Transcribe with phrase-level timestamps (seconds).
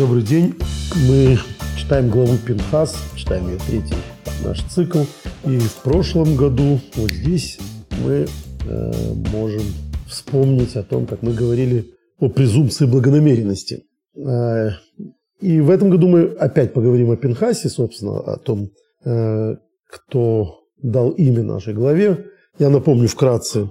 [0.00, 0.54] Добрый день.
[1.10, 1.36] Мы
[1.76, 3.96] читаем главу Пинхас, читаем ее третий
[4.42, 5.00] наш цикл.
[5.44, 7.58] И в прошлом году вот здесь
[8.02, 8.26] мы
[8.66, 8.92] э,
[9.30, 9.60] можем
[10.08, 13.84] вспомнить о том, как мы говорили о презумпции благонамеренности.
[14.16, 14.70] Э,
[15.38, 18.70] и в этом году мы опять поговорим о Пинхасе, собственно, о том,
[19.04, 22.24] э, кто дал имя нашей главе.
[22.58, 23.68] Я напомню вкратце,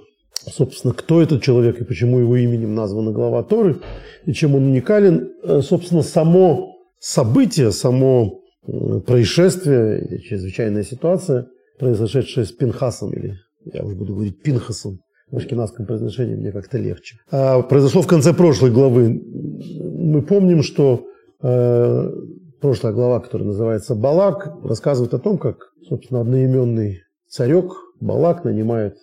[0.47, 3.77] собственно, кто этот человек и почему его именем названа глава Торы,
[4.25, 5.31] и чем он уникален.
[5.43, 11.47] Э, собственно, само событие, само э, происшествие, чрезвычайная ситуация,
[11.78, 15.00] произошедшая с Пинхасом, или я уже буду говорить Пинхасом,
[15.31, 17.17] в ашкенадском произношении мне как-то легче.
[17.31, 19.09] А произошло в конце прошлой главы.
[19.09, 21.06] Мы помним, что
[21.42, 22.11] э,
[22.59, 28.95] прошлая глава, которая называется Балак, рассказывает о том, как, собственно, одноименный царек Балак нанимает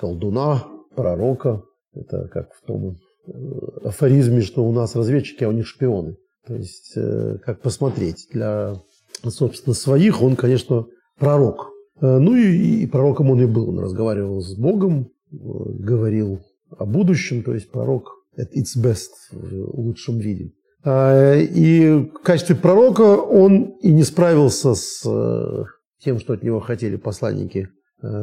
[0.00, 1.62] колдуна, пророка.
[1.94, 2.96] Это как в том
[3.26, 3.32] э,
[3.84, 6.16] афоризме, что у нас разведчики, а у них шпионы.
[6.46, 8.28] То есть, э, как посмотреть.
[8.32, 8.76] Для,
[9.22, 10.86] собственно, своих он, конечно,
[11.18, 11.70] пророк.
[12.00, 13.68] Э, ну и, и пророком он и был.
[13.68, 16.40] Он разговаривал с Богом, говорил
[16.76, 17.42] о будущем.
[17.42, 20.52] То есть, пророк at its best в лучшем виде.
[20.82, 25.02] И в качестве пророка он и не справился с
[25.98, 27.68] тем, что от него хотели посланники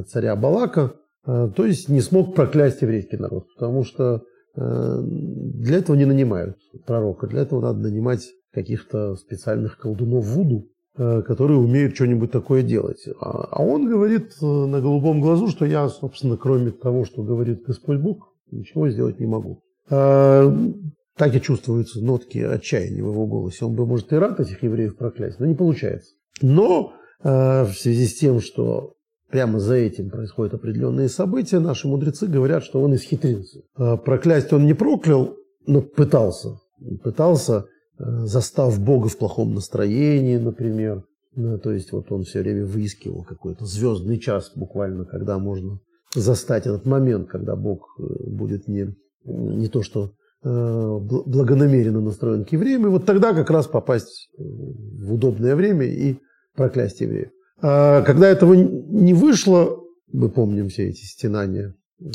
[0.08, 0.96] царя Балака.
[1.28, 4.24] Э, то есть не смог проклясть еврейский народ, потому что
[4.56, 11.22] э, для этого не нанимают пророка, для этого надо нанимать каких-то специальных колдунов Вуду, э,
[11.24, 13.06] которые умеют что-нибудь такое делать.
[13.20, 18.00] А, а он говорит на голубом глазу, что я, собственно, кроме того, что говорит Господь
[18.00, 19.62] Бог, ничего сделать не могу.
[19.90, 23.66] Так и чувствуются нотки отчаяния в его голосе.
[23.66, 26.12] Он бы, может, и рад этих евреев проклясть, но не получается.
[26.42, 28.97] Но в связи с тем, что
[29.30, 33.62] прямо за этим происходят определенные события, наши мудрецы говорят, что он исхитрился.
[33.76, 36.60] А, проклясть он не проклял, но пытался.
[37.04, 37.66] Пытался,
[37.98, 41.04] а, застав Бога в плохом настроении, например.
[41.36, 45.80] Ну, то есть вот он все время выискивал какой-то звездный час буквально, когда можно
[46.16, 48.96] застать этот момент, когда Бог э, будет не,
[49.26, 55.14] не то что э, благонамеренно настроен к евреям, и вот тогда как раз попасть в
[55.14, 56.18] удобное время и
[56.56, 57.30] проклясть евреев.
[57.62, 59.80] А когда этого не вышло,
[60.12, 62.06] мы помним все эти стенания э,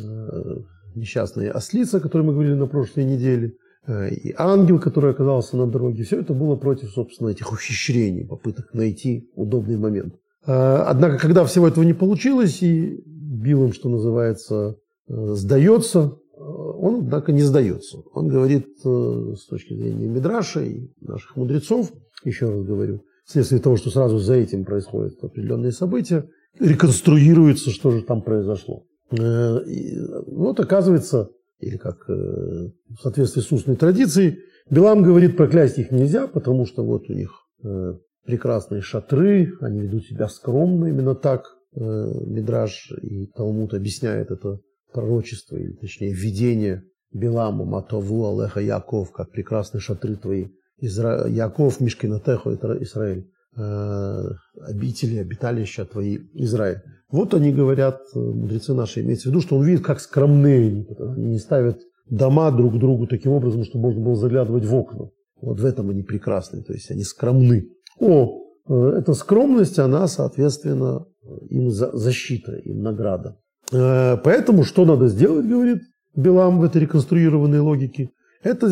[0.95, 3.55] несчастные ослица, о которой мы говорили на прошлой неделе,
[3.87, 8.73] э, и ангел, который оказался на дороге, все это было против, собственно, этих ухищрений, попыток
[8.73, 10.15] найти удобный момент.
[10.45, 14.77] А, однако, когда всего этого не получилось, и Биллом, что называется,
[15.09, 17.99] э, сдается, он, однако, не сдается.
[18.15, 21.93] Он говорит с точки зрения Мидраша и наших мудрецов,
[22.25, 26.29] еще раз говорю, вследствие того, что сразу за этим происходят определенные события,
[26.59, 28.85] реконструируется, что же там произошло.
[29.19, 29.61] Э,
[30.27, 34.39] вот оказывается, или как э, в соответствии с устной традицией,
[34.71, 37.31] Билам говорит, проклясть их нельзя, потому что вот у них
[37.65, 37.95] э,
[38.25, 44.61] прекрасные шатры, они ведут себя скромно, именно так Мидраж и Талмуд объясняет это
[44.93, 50.49] пророчество, или точнее видение Билама, Матову, Алеха, Яков, как прекрасные шатры твои
[50.83, 51.29] Изра...
[51.29, 54.25] Яков, Мишкинатеху, Израиль, э,
[54.69, 56.83] обители, обиталища твои, Израиль.
[57.11, 61.27] Вот они говорят, э, мудрецы наши, имеется в виду, что он видит, как скромные они
[61.27, 61.79] не ставят
[62.11, 65.11] дома друг к другу таким образом, чтобы можно было заглядывать в окна.
[65.41, 67.69] Вот в этом они прекрасны, то есть они скромны.
[68.01, 71.07] О, э, эта скромность, она, соответственно,
[71.49, 73.37] им защита, им награда.
[73.71, 75.79] Поэтому что надо сделать, говорит
[76.17, 78.11] Белам в этой реконструированной логике?
[78.43, 78.69] Это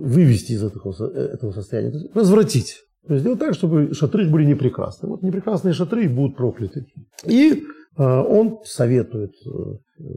[0.00, 2.76] вывести из этого, э, этого состояния, есть развратить.
[3.06, 5.08] То есть сделать так, чтобы шатры были непрекрасны.
[5.08, 6.86] Вот непрекрасные шатры будут прокляты.
[7.24, 7.64] И
[7.96, 9.50] э, он советует э,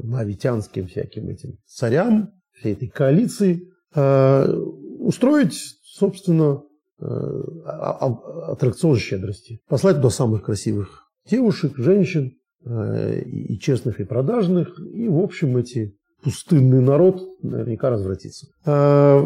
[0.03, 4.53] мавитянским всяким этим царям, всей этой коалиции, э,
[4.99, 6.63] устроить, собственно,
[6.99, 7.05] э,
[7.65, 9.59] аттракцион щедрости.
[9.67, 12.33] Послать туда самых красивых девушек, женщин,
[12.65, 14.79] и честных, и продажных.
[14.93, 18.47] И, в общем, эти пустынный народ наверняка развратится.
[18.65, 19.23] А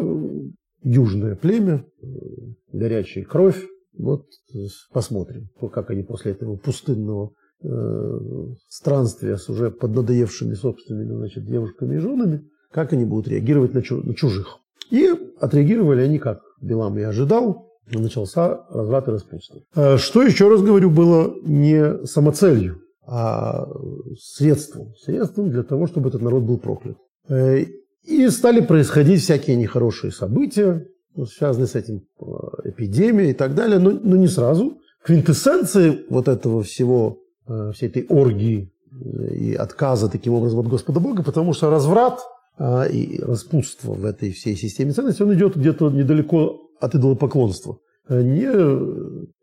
[0.84, 1.86] южное племя,
[2.72, 3.64] горячая кровь,
[3.98, 4.26] вот
[4.92, 7.32] посмотрим, как они после этого пустынного
[7.64, 8.20] э,
[8.70, 14.04] странствия с уже поднадоевшими собственными значит, девушками и женами, как они будут реагировать на, чу-
[14.04, 14.60] на чужих.
[14.92, 15.10] И
[15.40, 19.62] отреагировали они как Белам и ожидал, начался разврат и распутство.
[19.76, 23.66] А что, еще раз говорю, было не самоцелью, а
[24.20, 24.94] средством.
[25.04, 26.98] Средством для того, чтобы этот народ был проклят.
[27.30, 27.64] Э,
[28.04, 30.86] и стали происходить всякие нехорошие события,
[31.38, 32.24] связанные с этим э,
[32.66, 34.78] эпидемией и так далее, но, но не сразу.
[35.06, 38.74] Квинтэссенцией вот этого всего, э, всей этой оргии
[39.32, 42.20] и отказа таким образом от Господа Бога, потому что разврат,
[42.92, 47.78] и распутство в этой всей системе ценностей, он идет где-то недалеко от идолопоклонства.
[48.10, 48.50] Не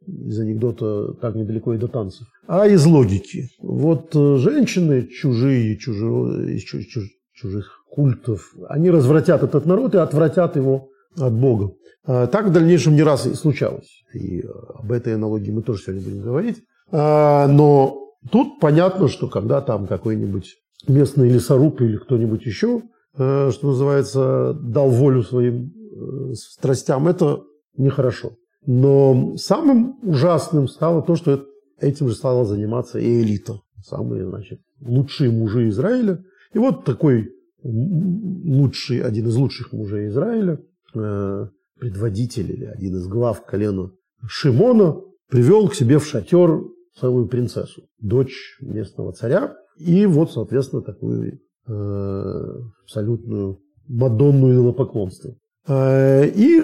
[0.07, 3.49] из анекдота так недалеко и до танцев, а из логики.
[3.61, 6.85] Вот э, женщины чужие, чужие из чуж,
[7.33, 11.75] чужих культов, они развратят этот народ и отвратят его от Бога.
[12.07, 14.03] А, так в дальнейшем не раз и случалось.
[14.13, 16.63] И об этой аналогии мы тоже сегодня будем говорить.
[16.91, 22.83] А, но тут понятно, что когда там какой-нибудь местный лесоруб или кто-нибудь еще,
[23.17, 27.43] э, что называется, дал волю своим э, страстям, это
[27.77, 28.33] нехорошо.
[28.67, 31.45] Но самым ужасным стало то, что
[31.79, 33.61] этим же стала заниматься и элита.
[33.85, 36.25] Самые, значит, лучшие мужи Израиля.
[36.55, 37.31] И вот такой
[37.63, 40.61] лучший, один из лучших мужей Израиля,
[40.93, 43.91] предводитель или один из глав колена
[44.27, 46.63] Шимона, привел к себе в шатер
[46.99, 52.53] целую принцессу, дочь местного царя, и вот, соответственно, такую э,
[52.85, 55.35] абсолютную Мадонну идолопоклонства.
[55.67, 56.63] Э, и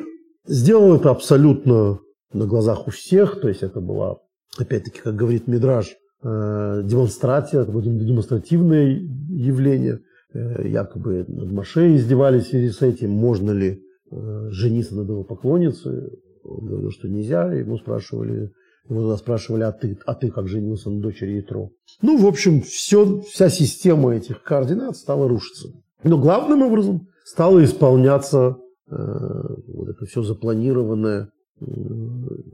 [0.50, 2.00] сделал это абсолютно
[2.32, 4.18] на глазах у всех, то есть это была,
[4.58, 8.86] опять-таки, как говорит Мидраж, э, демонстрация, это было демонстративное
[9.28, 10.00] явление,
[10.34, 16.10] э, якобы над Маше издевались в связи с этим, можно ли э, жениться на идолопоклоннице,
[16.44, 18.50] он говорил, что нельзя, ему спрашивали,
[18.88, 21.70] его тогда спрашивали, а ты, а ты как женился на дочери Ятро?
[22.02, 25.68] Ну, в общем, все, вся система этих координат стала рушиться.
[26.02, 28.56] Но главным образом стало исполняться
[28.90, 31.64] вот это все запланированное э,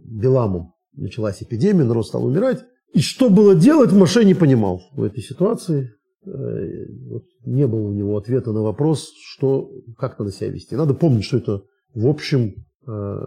[0.04, 0.72] Беламом.
[0.94, 2.64] Началась эпидемия, народ стал умирать.
[2.92, 5.92] И что было делать, Маше не понимал в этой ситуации.
[6.24, 6.86] Э,
[7.44, 10.76] не было у него ответа на вопрос, что, как надо себя вести.
[10.76, 11.62] Надо помнить, что это,
[11.94, 13.18] в общем, Э,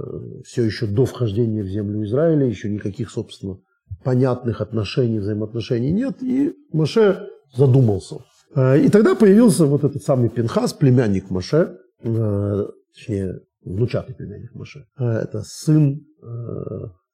[0.45, 3.57] все еще до вхождения в землю Израиля, еще никаких, собственно,
[4.05, 8.19] понятных отношений, взаимоотношений нет, и Маше задумался.
[8.55, 14.85] Э, и тогда появился вот этот самый Пинхас, племянник Маше, э, точнее, внучатый племянник Маше.
[14.97, 16.05] Это сын,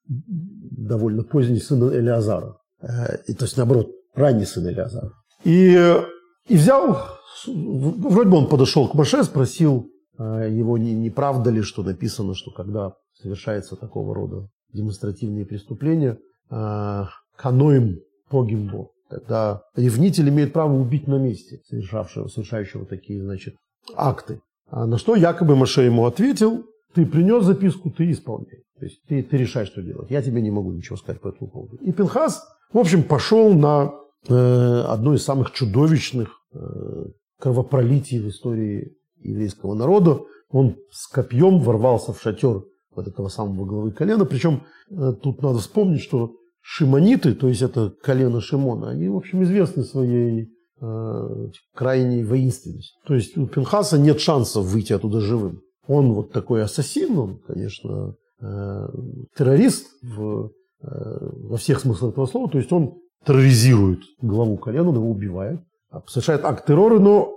[0.08, 2.58] довольно поздний сын Элиазара.
[3.28, 5.12] И, то есть, наоборот, ранний сын Элиазара.
[5.44, 5.76] И,
[6.48, 6.98] и взял,
[7.48, 12.36] вроде бы он подошел к Маше, спросил, а, его не, не правда ли, что написано,
[12.36, 16.18] что когда совершается такого рода демонстративные преступления,
[16.50, 18.00] а, каноим
[18.30, 23.56] погимбо, когда ревнитель имеет право убить на месте совершавшего, совершающего такие, значит,
[23.96, 24.42] акты.
[24.68, 28.64] А на что якобы Маше ему ответил, ты принес записку, ты исполняй.
[28.80, 30.10] То есть ты, ты решаешь, что делать.
[30.10, 31.78] Я тебе не могу ничего сказать по этому поводу.
[31.78, 33.94] И Пинхас, в общем, пошел на
[34.28, 34.34] э,
[34.88, 36.60] одно из самых чудовищных э,
[37.40, 40.22] кровопролитий в истории еврейского народа.
[40.50, 42.64] Он с копьем ворвался в шатер
[42.96, 44.26] вот этого самого главы колена.
[44.26, 49.44] Причем э, тут надо вспомнить, что шимониты, то есть это колено Шимона, они, в общем,
[49.44, 50.50] известны своей
[51.74, 53.00] крайней воинственностью.
[53.06, 55.62] То есть у Пинхаса нет шансов выйти оттуда живым.
[55.88, 58.88] Он вот такой ассасин, он, конечно, э,
[59.38, 60.52] террорист в,
[60.82, 62.50] э, во всех смыслах этого слова.
[62.50, 62.96] То есть он
[63.26, 65.62] терроризирует главу колена, он его убивает,
[66.08, 67.34] совершает акт террора, но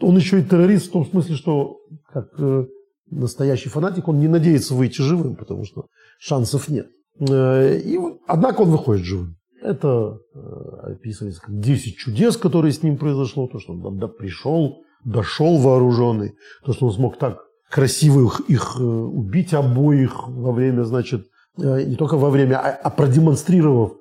[0.00, 1.78] он еще и террорист в том смысле, что
[2.12, 2.66] как э,
[3.10, 5.86] настоящий фанатик, он не надеется выйти живым, потому что
[6.18, 6.88] шансов нет.
[7.18, 9.36] И, однако он выходит живым.
[9.62, 15.58] Это э, описывается как 10 чудес, которые с ним произошло, то, что он пришел, дошел
[15.58, 16.34] вооруженный,
[16.64, 22.16] то, что он смог так красиво их, их убить обоих во время, значит, не только
[22.16, 23.92] во время, а, а продемонстрировав,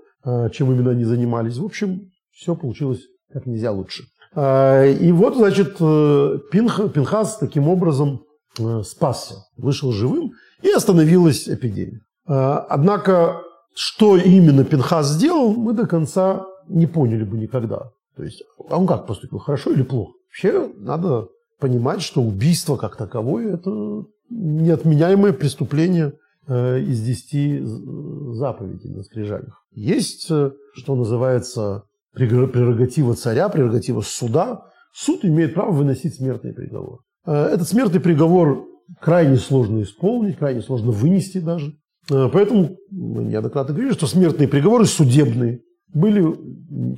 [0.51, 1.57] чем именно они занимались.
[1.57, 4.03] В общем, все получилось как нельзя лучше.
[4.35, 8.23] И вот, значит, э, Пинх, Пинхас таким образом
[8.59, 12.01] э, спасся, вышел живым, и остановилась эпидемия.
[12.25, 13.41] Однако,
[13.81, 17.91] что именно Пинхас сделал, мы до конца не поняли бы никогда.
[18.17, 20.11] То есть, а он как поступил, хорошо или плохо?
[20.27, 21.29] Вообще, надо
[21.61, 26.11] понимать, что убийство как таковое– это неотменяемое преступление
[26.45, 29.63] э, из десяти заповедей на скрижалях.
[29.71, 34.65] Есть, что называется, прерогатива царя, прерогатива суда.
[34.93, 36.99] Суд имеет право выносить смертный приговор.
[37.25, 38.65] Э, этот смертный приговор
[38.99, 41.75] крайне сложно исполнить, крайне сложно вынести даже.
[42.11, 45.61] Э, поэтому мы неоднократно говорили, что смертные приговоры судебные
[45.93, 46.23] были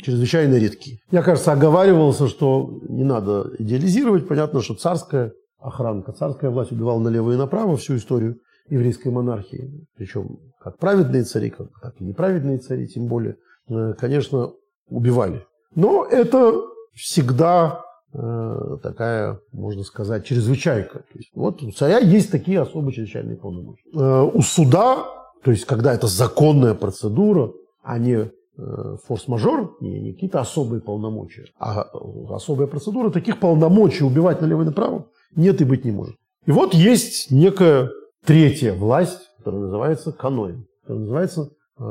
[0.01, 0.99] чрезвычайно редки.
[1.11, 4.27] Я, кажется, оговаривался, что не надо идеализировать.
[4.27, 8.37] Понятно, что царская охранка, царская власть убивала налево и направо всю историю
[8.69, 9.87] еврейской монархии.
[9.95, 13.37] Причем как праведные цари, как, так и неправедные цари, тем более.
[13.69, 14.51] Э, конечно,
[14.87, 15.45] убивали.
[15.75, 16.61] Но это
[16.93, 20.99] всегда такая, можно сказать, чрезвычайка.
[20.99, 23.83] То есть, вот у царя есть такие особо чрезвычайные полномочия.
[23.93, 25.05] Э, у суда,
[25.43, 27.53] то есть когда это законная процедура,
[27.83, 31.87] а не э, э, форс-мажор, не, не какие-то особые полномочия, а
[32.29, 36.15] особая процедура, таких полномочий убивать налево и направо нет и быть не может.
[36.45, 37.89] И вот есть некая
[38.25, 41.49] третья власть, которая называется каноин, которая называется
[41.79, 41.83] э,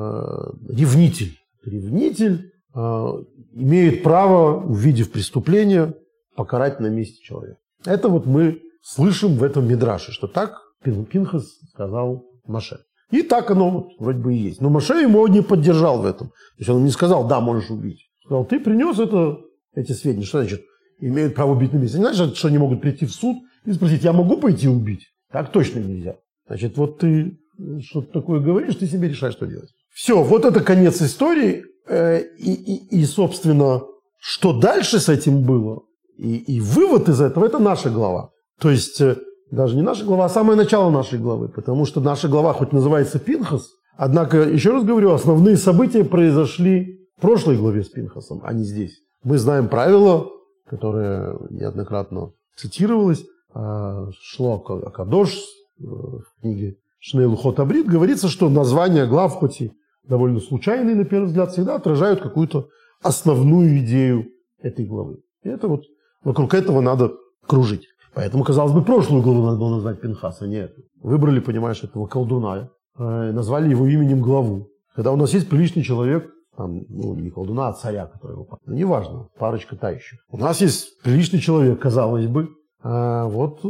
[0.69, 1.39] ревнитель.
[1.65, 3.13] Ревнитель э,
[3.55, 5.95] имеет право, увидев преступление,
[6.41, 7.59] покарать на месте человека.
[7.85, 12.79] Это вот мы слышим в этом Мидраше, что так Пинхас сказал Маше.
[13.11, 14.63] И так оно вот вроде бы и есть.
[14.63, 16.29] Но Маше ему не поддержал в этом.
[16.29, 18.09] То есть он не сказал, да, можешь убить.
[18.25, 19.37] Сказал, ты принес это,
[19.75, 20.25] эти сведения.
[20.25, 20.63] Что значит?
[20.99, 21.99] Имеют право убить на месте.
[21.99, 25.09] Не значит, что они могут прийти в суд и спросить, я могу пойти убить?
[25.31, 26.17] Так точно нельзя.
[26.47, 27.39] Значит, вот ты
[27.83, 29.69] что-то такое говоришь, ты себе решаешь, что делать.
[29.93, 31.65] Все, вот это конец истории.
[31.87, 33.83] Э, и, и, и собственно,
[34.19, 35.83] что дальше с этим было,
[36.21, 38.31] и, и вывод из этого– это наша глава.
[38.61, 39.17] То есть э,
[39.51, 43.19] даже не наша глава, а самое начало нашей главы, потому что наша глава хоть называется
[43.19, 48.65] Пинхас, однако, еще раз говорю, основные события произошли в прошлой главе с Пинхасом, а не
[48.65, 49.01] здесь.
[49.25, 50.29] Мы знаем правило,
[50.67, 59.33] которое неоднократно цитировалось, а, шло Акадош э, в книге Шнейл Хотабрид, говорится, что названия глав,
[59.37, 59.73] хоть и
[60.07, 62.69] довольно случайные на первый взгляд, всегда отражают какую-то
[63.03, 64.27] основную идею
[64.61, 65.21] этой главы.
[65.43, 65.85] И это вот
[66.23, 67.13] вокруг этого надо
[67.47, 67.87] кружить.
[68.15, 70.75] Поэтому, казалось бы, прошлую главу надо было назвать Пинхаса, нет.
[71.01, 74.69] Выбрали, понимаешь, этого колдуна, э, назвали его именем главу.
[74.95, 78.59] Когда у нас есть приличный человек, там, ну, не колдуна, а царя, который его...
[78.67, 80.19] Ну, неважно, парочка тающих.
[80.29, 82.51] У нас есть приличный человек, казалось бы,
[82.83, 83.63] а вот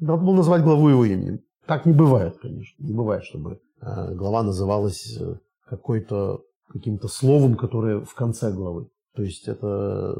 [0.00, 1.40] надо было назвать главу его именем.
[1.66, 2.84] Так не бывает, конечно.
[2.84, 5.36] Не бывает, чтобы э, глава называлась э,
[5.68, 8.88] какой-то каким-то словом, которое в конце главы.
[9.14, 10.14] То есть это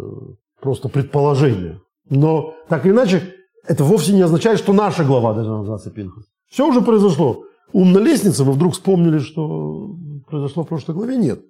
[0.61, 1.81] просто предположение.
[2.09, 3.35] Но так или иначе,
[3.67, 6.25] это вовсе не означает, что наша глава должна называться Пинхас.
[6.49, 7.43] Все уже произошло.
[7.73, 9.97] Ум на лестнице, вы вдруг вспомнили, что
[10.29, 11.17] произошло в прошлой главе?
[11.17, 11.41] Нет.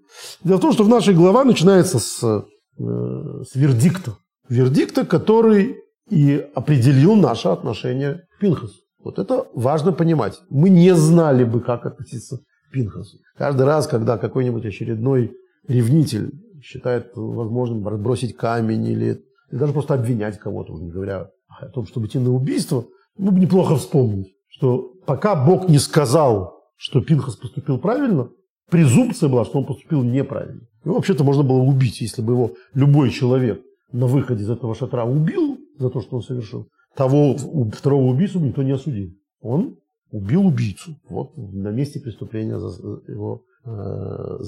[0.43, 2.43] Дело в том, что в нашей глава начинается с, э,
[2.79, 4.17] с вердикта.
[4.49, 5.77] Вердикта, который
[6.11, 8.75] и определил наше отношение к Пинхасу.
[9.03, 10.41] Вот это важно понимать.
[10.51, 13.19] Мы не знали бы, как относиться к Пинхасу.
[13.37, 15.33] Каждый раз, когда какой-нибудь очередной
[15.69, 16.31] ревнитель
[16.67, 22.07] считает возможным бросить камень или, или даже просто обвинять кого-то, не говоря о том, чтобы
[22.07, 22.85] идти на убийство,
[23.17, 28.31] ну, неплохо вспомнить, что пока Бог не сказал, что Пинхас поступил правильно,
[28.69, 30.63] презумпция была, что он поступил неправильно.
[30.85, 35.05] Его вообще-то можно было убить, если бы его любой человек на выходе из этого шатра
[35.05, 36.69] убил за то, что он совершил.
[36.97, 37.37] Того
[37.73, 39.11] второго убийцу никто не осудил.
[39.41, 39.77] Он
[40.11, 40.97] убил убийцу.
[41.09, 42.55] Вот на месте преступления
[43.09, 44.39] его э,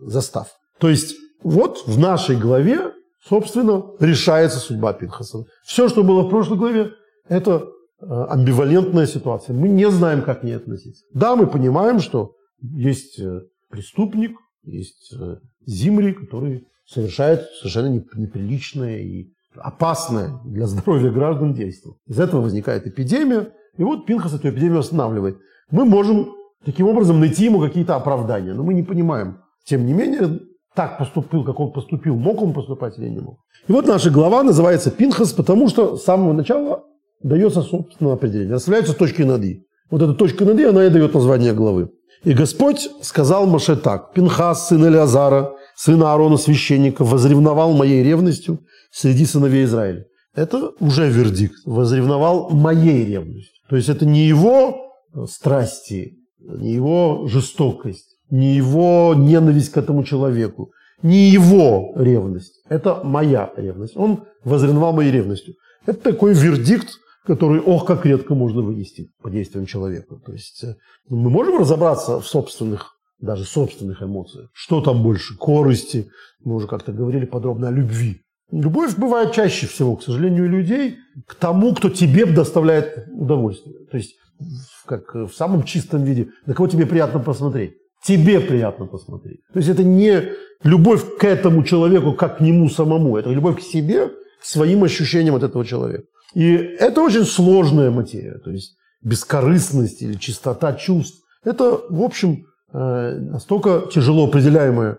[0.00, 0.48] застав.
[0.78, 2.92] То есть вот в нашей главе
[3.28, 5.44] собственно, решается судьба Пинхаса.
[5.64, 6.90] Все, что было в прошлой главе,
[7.28, 7.64] это
[8.00, 9.54] э, амбивалентная ситуация.
[9.54, 11.04] Мы не знаем, как к ней относиться.
[11.14, 15.36] Да, мы понимаем, что есть э, преступник, есть э,
[15.66, 21.94] Зимри, который совершает совершенно неприличное и опасное для здоровья граждан действие.
[22.06, 25.38] Из этого возникает эпидемия, и вот Пинхас эту эпидемию останавливает.
[25.70, 29.38] Мы можем таким образом найти ему какие-то оправдания, но мы не понимаем.
[29.64, 30.40] Тем не менее,
[30.74, 33.38] так поступил, как он поступил, мог он поступать или не мог.
[33.68, 36.82] И вот наша глава называется Пинхас, потому что с самого начала
[37.22, 38.54] дается собственное определение.
[38.54, 39.64] Расставляются точки над «и».
[39.90, 41.90] Вот эта точка над «и», она и дает название главы.
[42.24, 48.58] «И Господь сказал Маше так, Пинхас, сын Элиазара, сына Аарона, священника, возревновал моей ревностью
[48.90, 50.04] среди сыновей Израиля».
[50.34, 51.54] Это уже вердикт.
[51.64, 53.54] Возревновал моей ревностью.
[53.68, 54.92] То есть это не его
[55.26, 62.62] страсти, не его жестокость, не его ненависть к этому человеку, не его ревность.
[62.68, 63.96] Это моя ревность.
[63.96, 65.54] Он возревновал моей ревностью.
[65.86, 66.88] Это такой вердикт,
[67.26, 70.16] который, ох, как редко можно вынести по действиям человека.
[70.24, 70.76] То есть э,
[71.08, 74.48] мы можем разобраться в собственных, даже собственных эмоциях.
[74.52, 75.36] Что там больше?
[75.36, 76.08] Корости.
[76.42, 78.22] Мы уже как-то говорили подробно о любви.
[78.50, 83.86] Любовь бывает чаще всего, к сожалению, людей к тому, кто тебе доставляет удовольствие.
[83.90, 84.14] То есть
[84.86, 87.74] как в самом чистом виде, на кого тебе приятно посмотреть
[88.04, 89.40] тебе приятно посмотреть.
[89.52, 90.32] То есть это не
[90.62, 95.34] любовь к этому человеку, как к нему самому, это любовь к себе, к своим ощущениям
[95.34, 96.04] от этого человека.
[96.34, 101.22] И это очень сложная материя, то есть бескорыстность или чистота чувств.
[101.44, 104.98] Это, в общем, э, настолько тяжело определяемая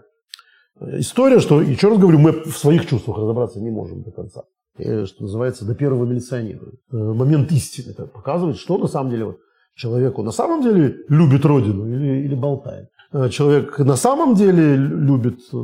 [0.99, 4.43] история, что, еще раз говорю, мы в своих чувствах разобраться не можем до конца.
[4.77, 6.67] И, что называется, до первого милиционера.
[6.91, 7.91] Э, момент истины.
[7.91, 9.37] Это показывает, что на самом деле вот,
[9.75, 12.89] человеку на самом деле любит родину или, или болтает.
[13.11, 15.57] Э, человек на самом деле любит, э,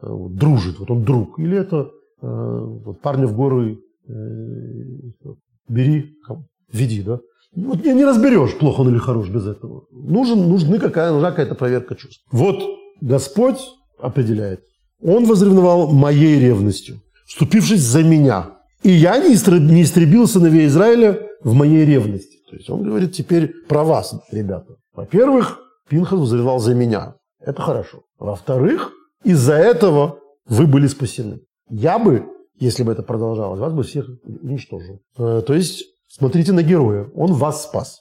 [0.00, 2.26] дружит, вот он друг, или это э,
[2.84, 3.78] вот парня в горы
[5.68, 6.16] бери,
[6.72, 7.20] веди, да?
[7.54, 9.84] Вот не, разберешь, плохо он или хорош без этого.
[9.90, 12.24] Нужен, нужны какая, нужна какая-то проверка чувств.
[12.32, 12.62] Вот
[13.00, 13.60] Господь
[14.00, 14.60] определяет.
[15.02, 18.58] Он возревновал моей ревностью, вступившись за меня.
[18.82, 22.38] И я не истребил сыновей Израиля в моей ревности.
[22.50, 24.76] То есть он говорит теперь про вас, ребята.
[24.94, 25.58] Во-первых,
[25.88, 27.14] Пинхас возревновал за меня.
[27.40, 28.02] Это хорошо.
[28.18, 28.92] Во-вторых,
[29.24, 31.40] из-за этого вы были спасены.
[31.68, 32.24] Я бы,
[32.58, 35.00] если бы это продолжалось, вас бы всех уничтожил.
[35.18, 37.08] Э, то есть, смотрите на героя.
[37.14, 38.00] Он вас спас.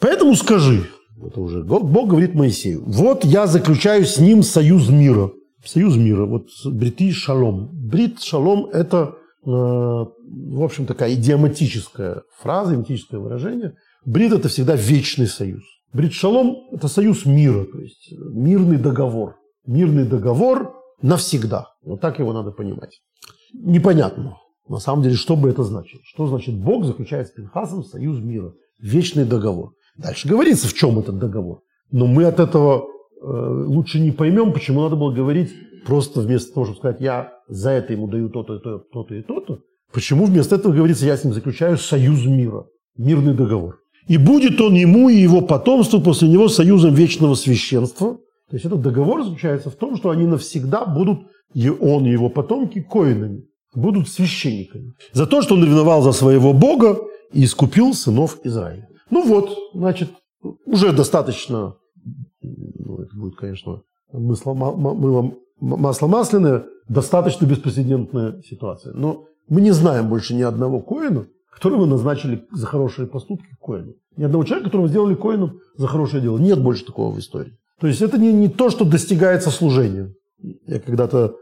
[0.00, 0.86] Поэтому скажи,
[1.24, 5.30] это уже Бог говорит Моисею, вот я заключаю с ним союз мира.
[5.64, 6.24] Союз мира.
[6.24, 7.70] Вот брити шалом.
[7.72, 13.74] Брит шалом– это, э, в общем, такая идиоматическая фраза, идиоматическое выражение.
[14.04, 15.64] Брит– это всегда вечный союз.
[15.92, 16.12] Брит
[16.72, 19.36] это союз мира, то есть мирный договор.
[19.66, 21.68] Мирный договор навсегда.
[21.82, 23.00] Вот так его надо понимать.
[23.54, 24.36] Непонятно,
[24.68, 26.00] на самом деле, что бы это значило.
[26.04, 29.72] Что значит Бог заключает с Пинхасом союз мира, вечный договор.
[29.96, 31.60] Дальше говорится, в чем этот договор.
[31.90, 32.84] Но мы от этого
[33.20, 35.52] э, лучше не поймем, почему надо было говорить
[35.86, 39.60] просто вместо того, чтобы сказать, я за это ему даю то-то, то-то, то-то и то-то.
[39.92, 42.66] Почему вместо этого говорится, я с ним заключаю союз мира,
[42.96, 43.78] мирный договор.
[44.08, 48.14] И будет он ему и его потомству после него союзом вечного священства.
[48.48, 51.20] То есть этот договор заключается в том, что они навсегда будут,
[51.52, 54.94] и он и его потомки, коинами, будут священниками.
[55.12, 56.98] За то, что он ревновал за своего Бога
[57.32, 58.88] и искупил сынов Израиля.
[59.10, 60.10] Ну вот, значит,
[60.64, 61.74] уже достаточно,
[62.42, 68.94] ну, это будет, конечно, масло, мыло, масло масляное, достаточно беспрецедентная ситуация.
[68.94, 71.26] Но мы не знаем больше ни одного коина,
[71.58, 73.94] которого назначили за хорошие поступки коину.
[74.16, 76.38] Ни одного человека, которого сделали коином за хорошее дело.
[76.38, 77.56] Нет больше такого в истории.
[77.80, 80.14] То есть это не, не то, что достигается служением.
[80.66, 81.36] Я когда-то,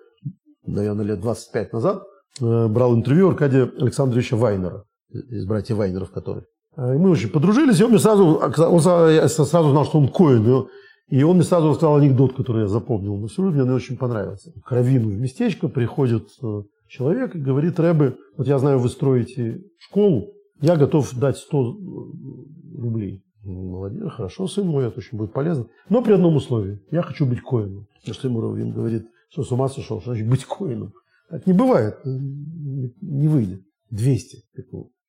[0.66, 2.02] наверное, лет 25 назад
[2.40, 6.44] э, брал интервью Аркадия Александровича Вайнера, из братьев Вайнеров, который.
[6.76, 10.68] Э, и мы очень подружились, и он мне сразу, он сразу знал, что он коин.
[11.08, 14.52] И он мне сразу рассказал анекдот, который я запомнил на всю жизнь, мне очень понравился.
[14.64, 20.32] Кровину в местечко приходит э, человек и говорит, Рэбе, вот я знаю, вы строите школу,
[20.60, 23.22] я готов дать 100 э, рублей.
[23.42, 25.66] Молодец, хорошо, сын мой, это очень будет полезно.
[25.88, 26.80] Но при одном условии.
[26.90, 27.86] Я хочу быть коином.
[28.06, 30.92] На что ему Равин говорит, что с ума сошел, что значит быть коином.
[31.30, 33.62] Так не бывает, не выйдет.
[33.90, 34.42] 200.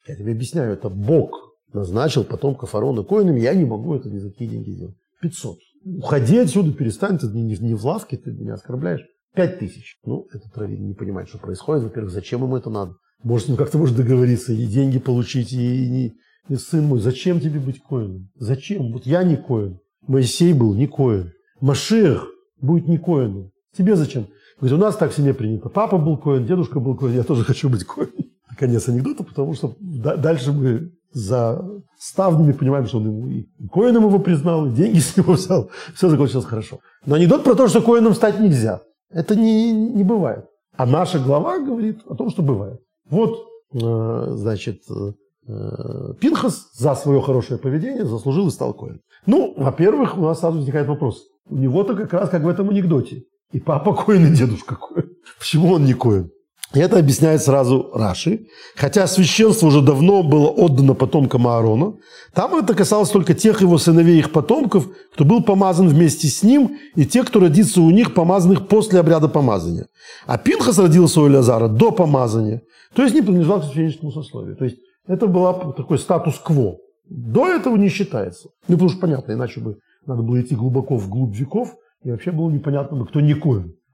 [0.07, 4.29] Я тебе объясняю, это Бог назначил потомков Арона коинами, я не могу это ни за
[4.29, 4.95] какие деньги сделать.
[5.21, 5.57] 500.
[5.97, 9.05] Уходи отсюда, перестань, ты не, не в лавке, ты меня оскорбляешь.
[9.37, 9.99] 5 тысяч.
[10.03, 11.83] Ну, этот Равин не понимает, что происходит.
[11.83, 12.95] Во-первых, зачем ему это надо?
[13.23, 16.13] Может, ним как-то может договориться, и деньги получить, и, и,
[16.49, 18.29] и сын мой, зачем тебе быть коином?
[18.35, 18.91] Зачем?
[18.91, 19.77] Вот я не коин.
[20.07, 21.33] Моисей был не коин.
[21.61, 22.27] Машех
[22.59, 23.51] будет не коином.
[23.77, 24.27] Тебе зачем?
[24.59, 25.69] Говорит, у нас так в семье принято.
[25.69, 28.09] Папа был коин, дедушка был коин, я тоже хочу быть коин.
[28.57, 31.63] Конец анекдота, потому что дальше мы за
[31.99, 35.69] ставнями понимаем, что он ему и коином его признал, и деньги с него взял.
[35.93, 36.79] Все закончилось хорошо.
[37.05, 38.81] Но анекдот про то, что коином стать нельзя.
[39.09, 40.45] Это не, не бывает.
[40.75, 42.79] А наша глава говорит о том, что бывает.
[43.09, 48.99] Вот, э, значит, э, Пинхас за свое хорошее поведение заслужил и стал коин.
[49.25, 51.23] Ну, во-первых, у нас сразу возникает вопрос.
[51.49, 53.23] У него-то как раз как в этом анекдоте.
[53.51, 55.09] И папа коин, и дедушка коин.
[55.39, 56.31] Почему он не коин?
[56.73, 58.47] И это объясняет сразу Раши.
[58.75, 61.93] Хотя священство уже давно было отдано потомкам Аарона,
[62.33, 66.43] там это касалось только тех его сыновей и их потомков, кто был помазан вместе с
[66.43, 69.87] ним, и тех, кто родится у них, помазанных после обряда помазания.
[70.25, 72.61] А Пинхас родился у Элязара до помазания,
[72.93, 74.57] то есть не принадлежал к священническому сословию.
[74.57, 74.77] То есть
[75.07, 76.77] это был такой статус-кво.
[77.09, 78.49] До этого не считается.
[78.67, 82.31] Ну, потому что понятно, иначе бы надо было идти глубоко в глубь веков, и вообще
[82.31, 83.35] было непонятно, кто не.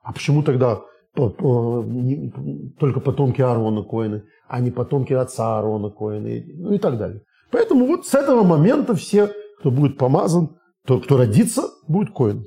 [0.04, 0.82] А почему тогда
[1.16, 7.22] только потомки Аарона Коины, а не потомки отца Аарона Коина, ну и так далее.
[7.52, 12.46] Поэтому вот с этого момента все, кто будет помазан, тот, кто родится, будет Коин.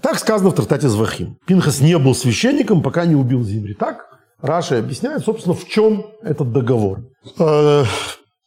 [0.00, 1.38] Так сказано в трактате Звахим.
[1.46, 3.74] Пинхас не был священником, пока не убил Зимри.
[3.74, 4.06] Так
[4.40, 7.00] Раши объясняет, собственно, в чем этот договор.
[7.38, 7.82] Э,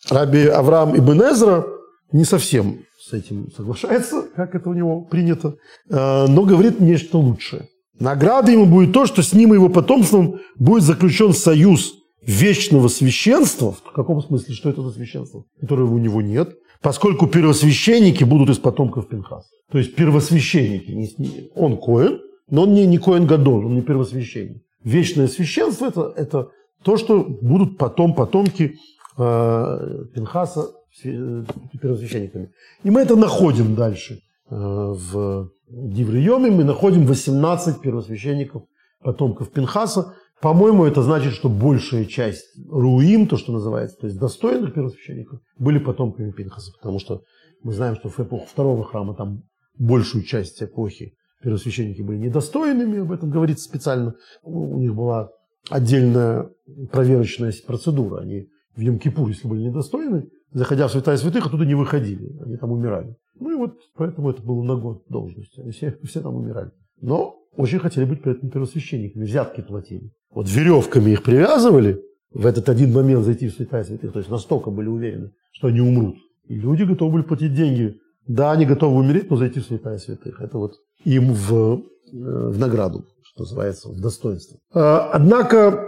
[0.09, 1.65] Раби Авраам Ибн Эзра
[2.13, 5.55] не совсем с этим соглашается, как это у него принято,
[5.89, 7.67] э, но говорит нечто лучшее.
[8.01, 11.93] Наградой ему будет то, что с ним и его потомством будет заключен союз
[12.25, 13.73] вечного священства.
[13.73, 14.55] В каком смысле?
[14.55, 15.43] Что это за священство?
[15.59, 16.55] Которого у него нет.
[16.81, 19.49] Поскольку первосвященники будут из потомков Пинхаса.
[19.71, 21.51] То есть первосвященники.
[21.55, 24.63] Он Коэн, но он не, не Коэн Гадон, он не первосвященник.
[24.83, 26.49] Вечное священство это, это
[26.83, 28.77] то, что будут потом потомки
[29.19, 30.71] э, Пинхаса
[31.03, 31.43] э,
[31.79, 32.49] первосвященниками.
[32.83, 38.63] И мы это находим дальше э, в Дивриоме мы находим 18 первосвященников,
[39.01, 40.15] потомков Пинхаса.
[40.41, 45.79] По-моему, это значит, что большая часть руим, то, что называется, то есть достойных первосвященников, были
[45.79, 47.21] потомками Пинхаса, потому что
[47.63, 49.43] мы знаем, что в эпоху второго храма там
[49.77, 54.15] большую часть эпохи первосвященники были недостойными, об этом говорится специально.
[54.43, 55.29] У них была
[55.69, 56.49] отдельная
[56.91, 58.21] проверочная процедура.
[58.21, 62.71] Они в Йом-Кипур, если были недостойны, заходя в святая святых, оттуда не выходили, они там
[62.71, 63.15] умирали.
[63.39, 65.57] Ну и вот поэтому это было на год должность.
[65.59, 66.71] Они все, все там умирали.
[67.01, 70.11] Но очень хотели быть при этом первосвященниками, взятки платили.
[70.29, 72.01] Вот веревками их привязывали,
[72.33, 75.81] в этот один момент зайти в святая святых, то есть настолько были уверены, что они
[75.81, 76.15] умрут.
[76.47, 77.97] И люди готовы были платить деньги.
[78.27, 80.39] Да, они готовы умереть, но зайти в святая святых.
[80.41, 81.79] Это вот им в, э,
[82.13, 84.59] в награду, что называется, в достоинство.
[84.73, 85.87] А, однако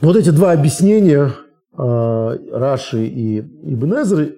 [0.00, 1.32] вот эти два объяснения
[1.76, 4.36] Раши и Ибн Эзры,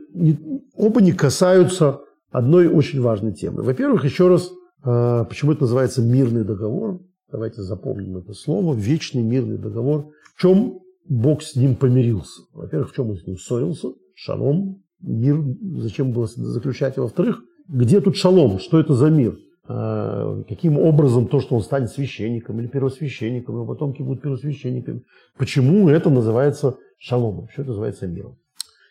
[0.75, 3.63] оба не касаются одной очень важной темы.
[3.63, 4.51] Во-первых, еще раз,
[4.83, 7.01] а, почему это называется мирный договор?
[7.31, 8.75] Давайте запомним это слово.
[8.75, 10.11] Вечный мирный договор.
[10.35, 12.43] В чем Бог с ним помирился?
[12.53, 13.89] Во-первых, в чем он с ним ссорился?
[14.15, 14.83] Шалом.
[15.01, 15.43] Мир.
[15.79, 16.97] Зачем было заключать?
[16.97, 18.59] Во-вторых, где тут шалом?
[18.59, 19.39] Что это за мир?
[19.69, 25.03] А, каким образом то, что он станет священником или первосвященником, его потомки будут первосвященниками.
[25.37, 28.39] Почему это называется шаломом, что называется миром.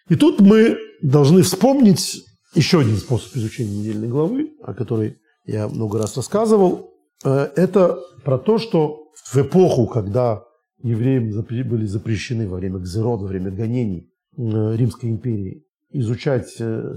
[0.10, 6.00] И тут мы должны вспомнить еще один способ изучения недельной главы, о которой я много
[6.00, 6.94] раз рассказывал.
[7.24, 10.44] Э, это про то, что в эпоху, когда
[10.82, 11.32] евреям
[11.68, 16.96] были запрещены во время Гзерот, во время гонений э, Римской империи, изучать э,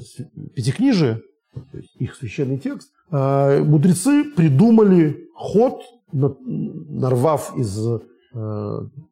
[0.55, 1.23] пятикнижие,
[1.55, 7.81] то есть их священный текст, мудрецы придумали ход, нарвав из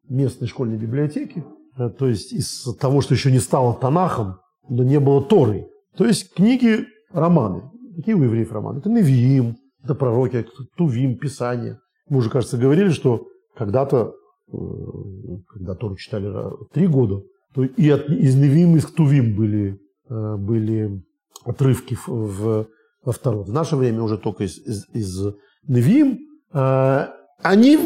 [0.07, 1.43] местной школьной библиотеки,
[1.77, 5.67] то есть из того, что еще не стало Танахом, но не было Торой.
[5.95, 7.63] То есть книги, романы.
[7.95, 8.79] Какие у евреев романы?
[8.79, 11.79] Это Невиим, это пророки, Тувим, Писание.
[12.09, 14.13] Мы уже, кажется, говорили, что когда-то,
[14.51, 14.57] э,
[15.49, 16.31] когда Тору читали
[16.73, 17.21] три года,
[17.53, 21.03] то и от, из Невиим, из Тувим были, э, были
[21.45, 22.67] отрывки в,
[23.03, 23.43] во втором.
[23.43, 25.33] В наше время уже только из, из, из
[25.67, 26.19] Невиим.
[26.51, 27.77] Они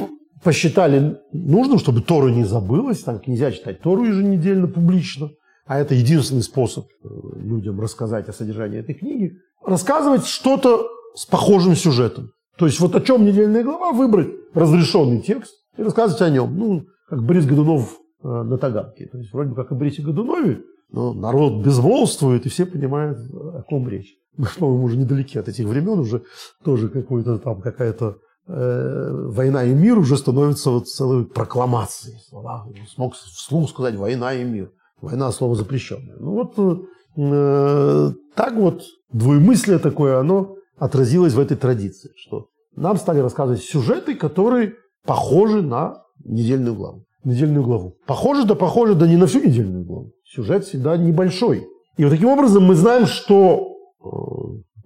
[0.44, 5.30] посчитали нужным, чтобы Тору не забылась, там нельзя читать Тору еженедельно публично,
[5.66, 11.76] а это единственный способ э, людям рассказать о содержании этой книги, рассказывать что-то с похожим
[11.76, 12.32] сюжетом.
[12.58, 16.56] То есть вот о чем недельная глава, выбрать разрешенный текст и рассказывать о нем.
[16.58, 19.08] Ну, как Борис Годунов э, на Таганке.
[19.08, 23.64] То есть вроде бы как о Борисе Годунове, но народ безмолвствует, и все понимают, о
[23.64, 24.16] ком речь.
[24.38, 26.24] Мы, по-моему, уже недалеки от этих времен, уже
[26.64, 32.18] тоже какой-то там какая-то война и мир уже становится вот целой прокламацией.
[32.28, 32.68] Слова.
[32.94, 34.72] Смог вслух сказать война и мир.
[35.02, 36.16] Война слово запрещенное.
[36.20, 43.20] Ну вот э, так вот двоемыслие такое, оно отразилось в этой традиции, что нам стали
[43.20, 44.76] рассказывать сюжеты, которые
[45.06, 47.06] похожи на недельную главу.
[47.24, 47.96] Недельную главу.
[48.06, 50.12] Похоже да похоже, да не на всю недельную главу.
[50.24, 51.68] Сюжет всегда небольшой.
[51.98, 54.08] И вот таким образом мы знаем, что э,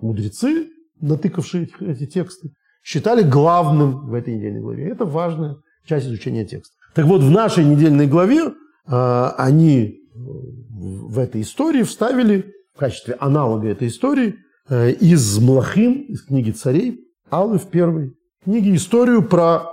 [0.01, 2.51] мудрецы, натыкавшие эти тексты,
[2.85, 4.87] считали главным в этой недельной главе.
[4.89, 6.75] Это важная часть изучения текста.
[6.93, 8.53] Так вот, в нашей недельной главе
[8.87, 14.35] э, они в этой истории вставили в качестве аналога этой истории
[14.69, 19.63] э, из Млахим, из книги царей, Аллы в первой книге, историю про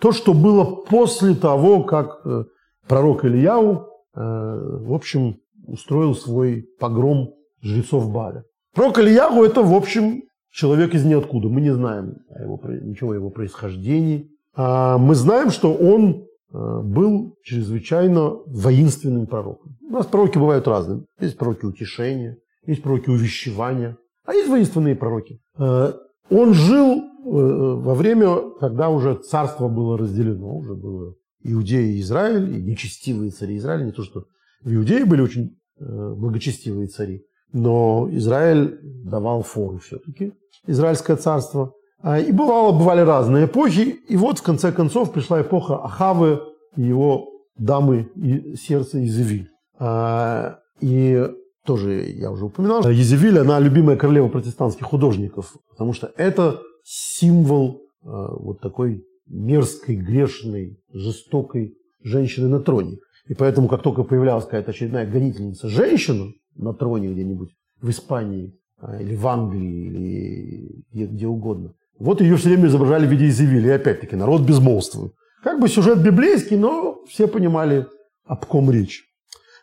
[0.00, 2.44] то, что было после того, как э,
[2.88, 8.44] пророк Ильяу, э, в общем, устроил свой погром жрецов Баля.
[8.74, 11.48] Пророк Ильяу– это, в общем, человек из ниоткуда.
[11.48, 14.30] Мы не знаем его, ничего о его происхождении.
[14.54, 19.76] А мы знаем, что он э, был чрезвычайно воинственным пророком.
[19.88, 21.04] У нас пророки бывают разные.
[21.18, 22.36] Есть пророки утешения,
[22.66, 25.40] есть пророки увещевания, а есть воинственные пророки.
[25.58, 25.94] Э,
[26.28, 32.54] он жил э, во время, когда уже царство было разделено, уже было Иудея и Израиль,
[32.54, 34.26] и нечестивые цари Израиля, не то что
[34.62, 40.32] в Иудее были очень благочестивые цари, но Израиль давал фору все-таки
[40.66, 41.74] Израильское царство.
[42.02, 44.00] А, и бывало, бывали разные эпохи.
[44.08, 46.40] И вот, в конце концов, пришла эпоха Ахавы
[46.76, 49.48] и его дамы и сердца Изевиль.
[49.78, 51.28] А, и
[51.64, 58.34] тоже я уже упоминал, Езевиль, она любимая королева протестантских художников, потому что это символ а,
[58.34, 62.96] вот такой мерзкой, грешной, жестокой женщины на троне.
[63.28, 69.00] И поэтому, как только появлялась какая-то очередная гонительница женщина на троне где-нибудь в Испании, а,
[69.00, 71.74] или в Англии, или где угодно.
[71.98, 73.68] Вот ее все время изображали в виде Изевили.
[73.68, 75.12] И опять-таки народ безмолвствует.
[75.44, 77.86] Как бы сюжет библейский, но все понимали,
[78.24, 79.04] об ком речь.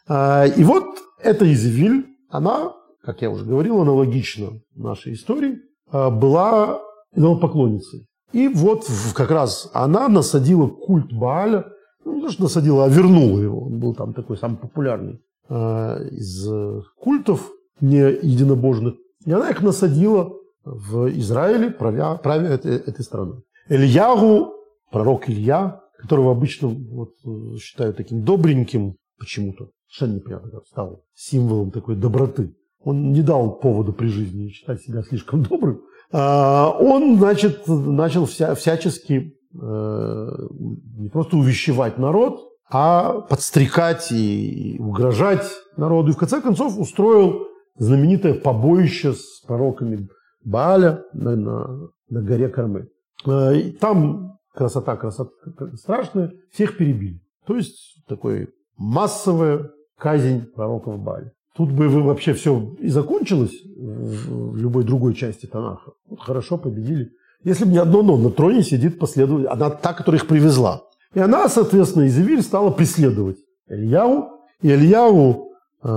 [0.08, 0.86] А, и вот
[1.22, 5.60] эта Изевиль, она, как я уже говорил, аналогично нашей истории,
[5.92, 6.82] а, была
[7.14, 8.08] идолопоклонницей.
[8.32, 11.66] И вот как раз она насадила культ Бааля,
[12.06, 13.66] ну, не то, что насадила, а вернула его.
[13.66, 15.20] Он был там такой самый популярный
[15.50, 16.48] из
[16.98, 18.96] культов не единобожных.
[19.26, 20.32] И она их насадила э,
[20.64, 23.44] в Израиле, правя, правя этой, этой страной.
[23.68, 24.54] Ильягу,
[24.92, 27.12] пророк Илья, которого обычно вот,
[27.62, 32.56] считают таким добреньким почему-то, совершенно непонятно, стал символом такой доброты.
[32.82, 35.82] Он не дал повода при жизни считать себя слишком добрым.
[36.12, 40.30] А он, значит, начал вся, всячески э,
[40.98, 46.12] не просто увещевать народ, а подстрекать и угрожать народу.
[46.12, 50.08] И в конце концов устроил знаменитое побоище с пророками
[50.44, 52.90] Бааля на, на, на горе Кармель.
[53.26, 55.32] Э, там красота, красота
[55.76, 57.20] страшная, всех перебили.
[57.46, 61.32] То есть такой массовая казнь пророков Бааля.
[61.56, 65.92] Тут бы вообще все и закончилось в любой другой части Танаха.
[66.20, 67.12] Хорошо, победили.
[67.44, 70.84] Если бы не одно но, на троне сидит последователь, она та, которая их привезла.
[71.14, 74.30] И она, соответственно, Изавиль стала преследовать Ильяу.
[74.62, 75.88] И Ильяу э,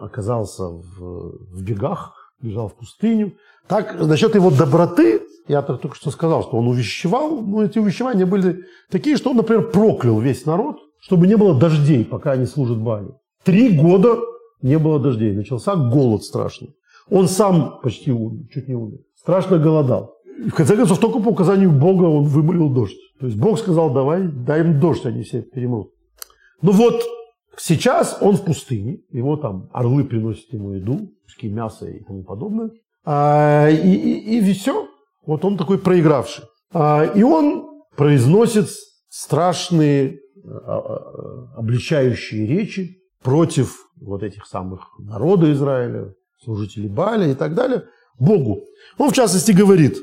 [0.00, 3.32] оказался в, в бегах, бежал в пустыню.
[3.66, 8.64] Так, насчет его доброты, я только что сказал, что он увещевал, но эти увещевания были
[8.90, 13.18] такие, что он, например, проклял весь народ, чтобы не было дождей, пока они служат Балю.
[13.44, 14.18] Три года
[14.62, 16.74] не было дождей, начался голод страшный.
[17.08, 18.98] Он сам почти умер, чуть не умер.
[19.16, 20.14] Страшно голодал.
[20.48, 22.96] В конце концов, только по указанию Бога он вымолил дождь.
[23.18, 25.92] То есть Бог сказал, давай, дай им дождь, они все перемрут.
[26.62, 27.02] Ну вот,
[27.58, 32.70] сейчас он в пустыне, его там орлы приносят ему еду, куски мяса и тому подобное.
[33.04, 34.88] А, и, и, и все.
[35.26, 36.44] Вот он такой проигравший.
[36.72, 38.68] А, и он произносит
[39.10, 47.54] страшные а, а, обличающие речи против вот этих самых народа Израиля, служителей Баля и так
[47.54, 47.84] далее,
[48.18, 48.60] Богу.
[48.96, 49.98] Он, в частности, говорит,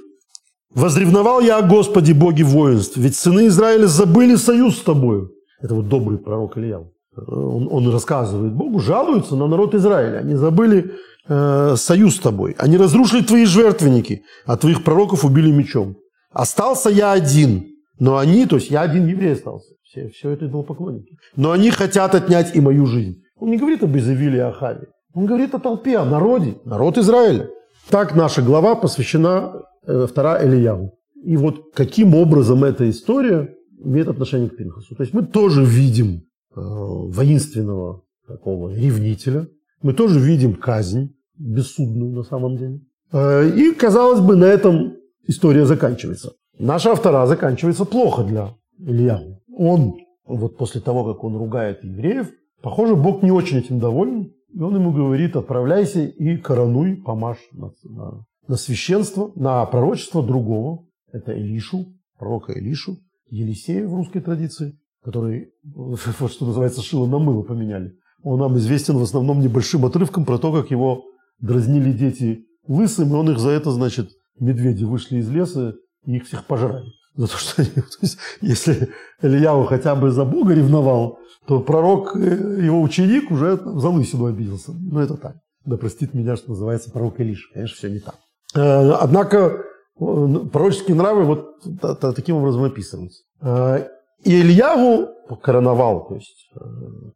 [0.78, 5.32] «Возревновал я о Господе, Боге воинств, ведь сыны Израиля забыли союз с тобою».
[5.60, 6.84] Это вот добрый пророк Илья.
[7.28, 10.20] Он, он рассказывает Богу, жалуются на народ Израиля.
[10.20, 10.92] Они забыли
[11.28, 12.56] э, союз с тобой.
[12.60, 15.96] Они разрушили твои жертвенники, а твоих пророков убили мечом.
[16.32, 17.66] Остался я один,
[17.98, 19.74] но они, то есть я один еврей остался.
[19.84, 21.18] Все, все это идолопоклонники.
[21.36, 23.16] Но они хотят отнять и мою жизнь.
[23.40, 24.90] Он не говорит об Изавиле и Ахаве.
[25.16, 27.50] Он говорит о толпе, о народе, народ Израиля.
[27.90, 29.54] Так наша глава посвящена
[29.88, 30.94] э, втора Ильяву.
[31.24, 34.96] И вот каким образом эта история имеет отношение к Пинхасу.
[34.96, 36.22] То есть мы тоже видим
[36.56, 39.48] э, воинственного такого ревнителя,
[39.82, 42.82] мы тоже видим казнь бессудную на самом деле.
[43.12, 44.96] Э, и, казалось бы, на этом
[45.28, 46.34] история заканчивается.
[46.60, 49.42] Наша автора заканчивается плохо для Ильяву.
[49.56, 49.96] Он,
[50.26, 54.76] вот после того, как он ругает евреев, похоже, Бог не очень этим доволен, и он
[54.76, 60.86] ему говорит, отправляйся и коронуй, помажь на, на, на священство, на пророчество другого.
[61.12, 62.98] Это Илишу, пророка Илишу,
[63.30, 67.94] Елисея в русской традиции, который, вот что называется, шило на мыло поменяли.
[68.24, 71.06] Он нам известен в основном небольшим отрывком про то, как его
[71.40, 76.26] дразнили дети лысым, и он их за это, значит, медведи вышли из леса и их
[76.26, 76.86] всех пожрали.
[77.16, 78.90] За то, что они, то есть, если
[79.22, 84.74] Ильяу хотя бы за Бога ревновал, то пророк, э, его ученик уже за лысину обиделся.
[84.74, 85.38] Ну, это так.
[85.66, 87.50] Да простит меня, что называется пророк Илиш.
[87.54, 88.16] Конечно, все не так.
[88.58, 89.64] Э, однако
[89.98, 93.24] пророческие нравы вот таким образом описываются.
[93.42, 93.88] Э,
[94.24, 95.10] и Ильяву
[95.42, 96.52] короновал, то есть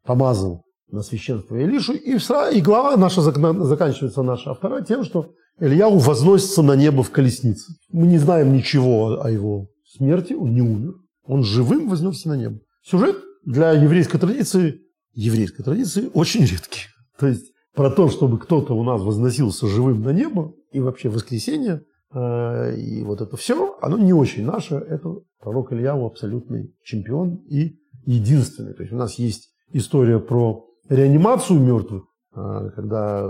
[0.06, 2.18] помазал на священство Илишу, и,
[2.58, 7.74] и глава наша заканчивается наша автора тем, что Ильяу возносится на небо в колеснице.
[7.92, 10.94] Мы не знаем ничего о его смерти, он не умер.
[11.24, 12.60] Он живым вознесся на небо.
[12.84, 14.82] Сюжет для еврейской традиции,
[15.14, 16.88] еврейской традиции очень редкий.
[17.18, 21.84] То есть про то, чтобы кто-то у нас возносился живым на небо, и вообще воскресенье,
[22.14, 24.76] э, и вот это все, оно не очень наше.
[24.76, 28.74] Это пророк Ильяу абсолютный чемпион и единственный.
[28.74, 32.04] То есть у нас есть история про реанимацию мертвых,
[32.36, 33.30] э, когда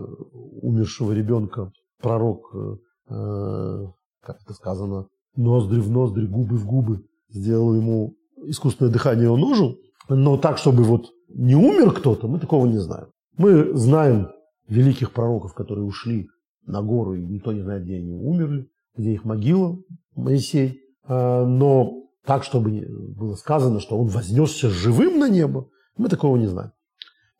[0.61, 3.87] умершего ребенка пророк, э,
[4.21, 9.77] как это сказано, ноздри в ноздри, губы в губы, сделал ему искусственное дыхание, он ужил,
[10.09, 13.07] но так, чтобы вот не умер кто-то, мы такого не знаем.
[13.37, 14.29] Мы знаем
[14.67, 16.27] великих пророков, которые ушли
[16.71, 19.77] на гору, и никто не знает, где они умерли, где их могила,
[20.15, 20.81] Моисей.
[21.03, 26.47] А, но так, чтобы было сказано, что он вознесся живым на небо, мы такого не
[26.47, 26.71] знаем.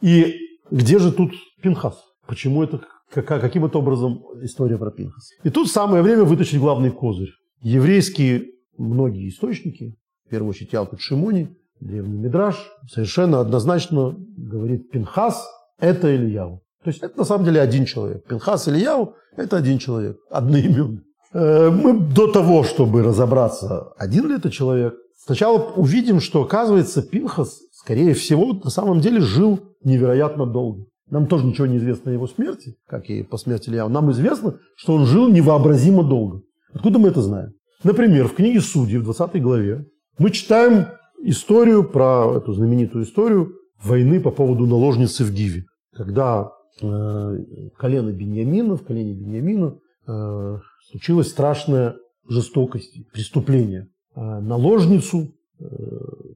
[0.02, 0.36] И
[0.70, 2.02] где же тут Пинхас?
[2.28, 5.30] Почему это, каким это образом история про Пинхас?
[5.44, 7.32] И тут самое время вытащить главный козырь.
[7.62, 12.56] Еврейские многие источники, в первую очередь Ялкут Шимони, древний Мидраш,
[12.89, 15.48] совершенно однозначно говорит Пинхас–
[15.80, 16.63] это Ильяу.
[16.84, 18.26] То есть это на самом деле один человек.
[18.28, 21.02] Пинхас Ильяу– это один человек, одноименный.
[21.34, 27.60] Э, мы до того, чтобы разобраться, один ли это человек, сначала увидим, что, оказывается, Пинхас,
[27.72, 30.86] скорее всего, на самом деле жил невероятно долго.
[31.10, 33.89] Нам тоже ничего не известно о его смерти, как и по смерти Ильяу.
[33.89, 36.41] Нам известно, что он жил невообразимо долго.
[36.74, 37.52] Откуда мы это знаем?
[37.84, 39.86] Например, в книге Судьи, в 20 главе,
[40.17, 40.88] мы читаем
[41.24, 45.65] историю про эту знаменитую историю войны по поводу наложницы в Гиве.
[45.94, 50.58] Когда колено Беньямина, в колене Беньямина э,
[50.90, 51.96] случилась страшная
[52.28, 53.88] жестокость, преступление.
[54.16, 55.66] Э, наложницу э,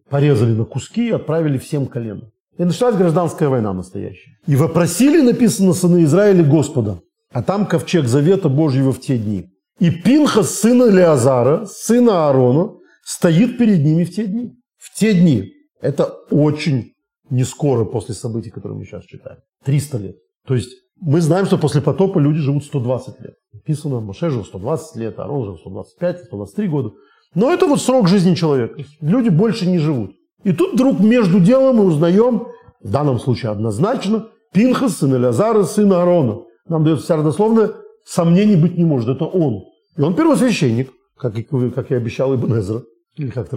[0.10, 2.32] порезали на куски и отправили всем коленам.
[2.58, 4.38] И началась гражданская война настоящая.
[4.48, 7.02] И вопросили, написано, сыны Израиля Господа.
[7.32, 9.50] А там ковчег завета Божьего в те дни.
[9.80, 14.54] И Пинхас, сына Леазара, сына Аарона, стоит перед ними в те дни.
[14.78, 15.52] В те дни.
[15.82, 16.94] Это очень
[17.30, 19.40] не скоро после событий, которые мы сейчас читаем.
[19.66, 20.16] 300 лет.
[20.48, 23.36] То есть мы знаем, что после потопа люди живут 120 лет.
[23.54, 26.92] Написано, Моше жил 120 лет, Аарон жил 125, 123 года.
[27.34, 28.82] Но это вот срок жизни человека.
[29.02, 30.12] Люди больше не живут.
[30.44, 32.48] И тут вдруг между делом мы узнаем,
[32.82, 36.44] в данном случае однозначно, Пинхас, сын Элязара, сын Аарона.
[36.68, 37.72] Нам дается вся родословная,
[38.06, 39.66] сомнений быть не может, это он.
[39.98, 42.84] И он первосвященник, как и, как и обещал Ибн Эзра,
[43.18, 43.50] или как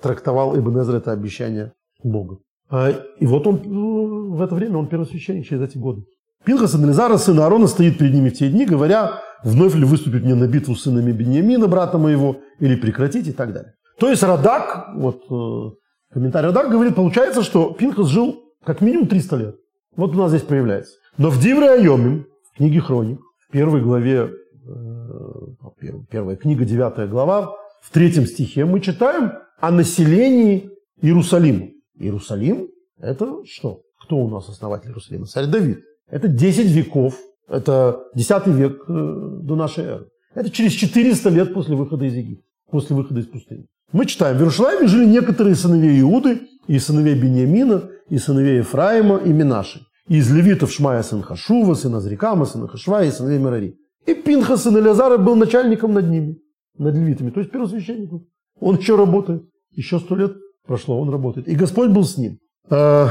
[0.00, 2.38] трактовал Ибн Эзра это обещание Бога.
[2.72, 6.04] А, и вот он ну, в это время, он первосвященник через эти годы.
[6.44, 10.24] Пинхас сын Элизара, сын Аарона, стоит перед ними в те дни, говоря, вновь ли выступить
[10.24, 13.74] мне на битву с сынами Беньямина, брата моего, или прекратить и так далее.
[14.00, 15.76] То есть Радак, вот э,
[16.14, 19.56] Комментарий Радар говорит, получается, что Пинхас жил как минимум 300 лет.
[19.94, 20.94] Вот у нас здесь появляется.
[21.18, 24.30] Но в Дивре Айомим, в книге Хроник, в первой главе,
[24.66, 30.70] э, первая книга, девятая глава, в третьем стихе мы читаем о населении
[31.02, 31.68] Иерусалима.
[31.98, 33.82] Иерусалим– это что?
[34.00, 35.26] Кто у нас основатель Иерусалима?
[35.26, 35.80] Царь Давид.
[36.08, 40.08] Это 10 веков, это 10 век э, до нашей эры.
[40.34, 43.66] Это через 400 лет после выхода из Египта, после выхода из пустыни.
[43.92, 49.32] Мы читаем, в Иерушалайме жили некоторые сыновей Иуды, и сыновей Бениамина, и сыновей Ефраима, и
[49.32, 49.80] Минаши.
[50.08, 53.78] И из левитов Шмая сын Хашува, сын Азрикама, сын Хашва и сыновей Мерари.
[54.06, 56.38] И Пинха, сын Элязара, был начальником над ними,
[56.76, 58.26] над левитами, то есть первосвященником.
[58.60, 59.44] Он еще работает.
[59.70, 61.48] Еще сто лет прошло, он работает.
[61.48, 62.38] И Господь был с ним.
[62.70, 63.10] А,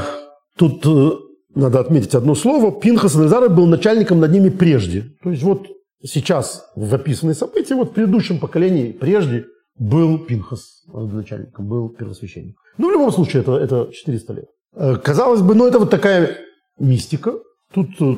[0.56, 1.10] тут э,
[1.54, 2.72] надо отметить одно слово.
[2.72, 5.04] Пинхас Элязара был начальником над ними прежде.
[5.22, 5.66] То есть вот
[6.02, 9.46] сейчас в описанные события, вот в предыдущем поколении прежде
[9.78, 12.56] был Пинхас начальником, был первосвященник.
[12.78, 14.46] Ну, в любом случае, это, это 400 лет.
[14.74, 16.36] Э, казалось бы, ну, это вот такая
[16.78, 17.34] мистика.
[17.72, 18.16] Тут э,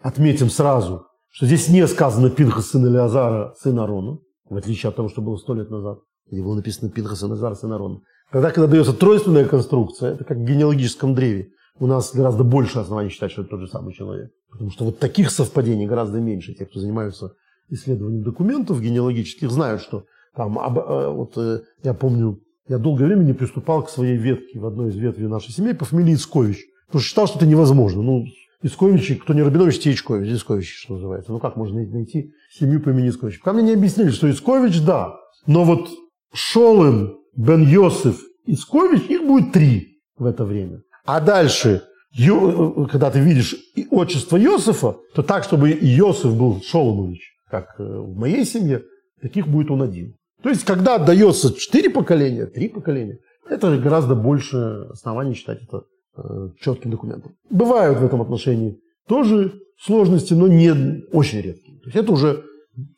[0.00, 5.08] отметим сразу, что здесь не сказано Пинхас сын Элиазара, сын Арона, в отличие от того,
[5.08, 5.98] что было сто лет назад,
[6.30, 8.00] где было написано Пинхас сын Элиазара, сын Арона.
[8.30, 13.10] Тогда, когда дается тройственная конструкция, это как в генеалогическом древе, у нас гораздо больше оснований
[13.10, 14.30] считать, что это тот же самый человек.
[14.50, 16.54] Потому что вот таких совпадений гораздо меньше.
[16.54, 17.34] Те, кто занимаются
[17.68, 23.32] исследованием документов генеалогических, знают, что там, э, вот э, я помню, я долгое время не
[23.32, 26.64] приступал к своей ветке в одной из ветвей нашей семьи по фамилии Ицкович.
[26.86, 28.02] Потому что считал, что это невозможно.
[28.02, 28.24] Ну,
[28.62, 31.32] Ицковичи, кто не Рабинович, те Ичкович, Ицкович, что называется.
[31.32, 33.40] Ну, как можно найти семью по имени Ицкович?
[33.40, 35.16] Пока мне не объяснили, что Ицкович, да.
[35.46, 35.88] Но вот
[36.32, 40.82] Шолем, Бен Йосиф, Ицкович, их будет три в это время.
[41.04, 41.82] А дальше,
[42.18, 43.54] э, когда ты видишь
[43.90, 47.20] отчество Йосифа, то так, чтобы Йосиф был Шоломович,
[47.50, 48.82] как в моей семье,
[49.20, 50.14] таких будет он один.
[50.42, 53.18] То есть, когда отдается четыре поколения, три поколения,
[53.48, 55.82] это гораздо больше оснований считать это
[56.16, 57.32] э, четким документом.
[57.50, 61.78] Бывают в этом отношении тоже сложности, но не очень редкие.
[61.78, 62.44] То есть это уже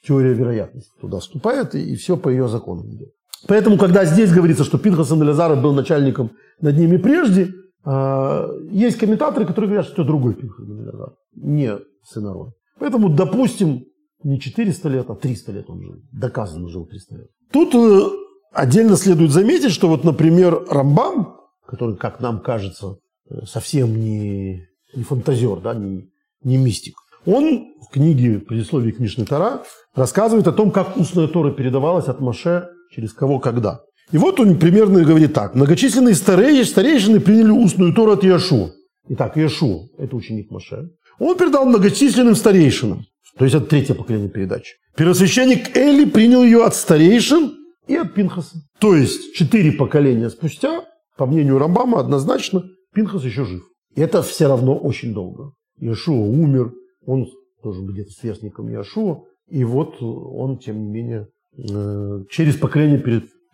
[0.07, 3.11] теория вероятности туда вступает, и, и все по ее законам идет.
[3.47, 9.47] Поэтому, когда здесь говорится, что Пинхас Анализара был начальником над ними прежде, э, есть комментаторы,
[9.47, 12.53] которые говорят, что это другой Пинхас Анализар, не сын Арона.
[12.79, 13.85] Поэтому, допустим,
[14.25, 15.97] не 400 лет, а 300 лет он жил.
[16.13, 17.29] Доказанно жил 300 лет.
[17.53, 18.09] Тут э,
[18.53, 22.99] отдельно следует заметить, что вот, например, Рамбам, который, как нам кажется,
[23.31, 26.11] э, совсем не, не фантазер, да, не,
[26.43, 26.97] не мистик,
[27.27, 29.63] он в книге «Предисловие к Мишне Тара»
[29.95, 33.81] рассказывает о том, как устная Тора передавалась от Маше через кого когда.
[34.11, 35.55] И вот он примерно говорит так.
[35.55, 38.71] Многочисленные старей, старейшины приняли устную Тору от Иешуа.
[39.11, 40.91] Итак, Иешуа– это ученик Маше.
[41.19, 43.05] Он передал многочисленным старейшинам.
[43.37, 44.75] То есть это третье поколение передачи.
[44.97, 47.55] Первосвященник Эли принял ее от старейшин
[47.87, 48.57] и от Пинхаса.
[48.81, 50.85] То есть четыре поколения спустя,
[51.17, 52.65] по мнению Рамбама, однозначно
[52.95, 53.63] Пинхас еще жив.
[53.95, 55.53] И это все равно очень долго.
[55.79, 56.73] Иешуа умер,
[57.07, 57.27] он
[57.63, 61.29] тоже был где-то сверстником Иешуа, и вот он, тем не менее,
[62.31, 62.99] через поколение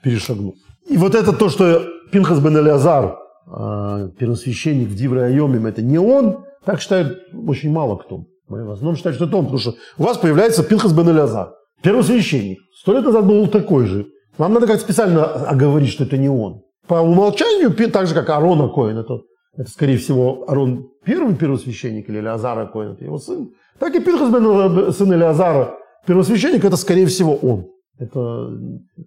[0.02, 0.54] перешагнул.
[0.88, 1.82] И вот это то, что
[2.12, 5.34] Пинхас бен Элиазар, э, первосвященник в Дивре
[5.68, 8.26] это не он, так считают очень мало кто.
[8.48, 12.58] В основном считаем, что это он, потому что у вас появляется Пинхас бен Элязар, первосвященник.
[12.78, 14.06] Сто лет назад был такой же.
[14.36, 16.62] Вам надо как специально оговорить, что это не он.
[16.86, 19.20] По умолчанию, так же, как Арона Коин, это
[19.56, 24.30] это, скорее всего, Арон первый первосвященник или Элеазар Коэн, это его сын, так и Пинхас
[24.30, 25.76] бен сын Элеазара,
[26.06, 27.66] первосвященник, это, скорее всего, он.
[27.98, 28.50] Это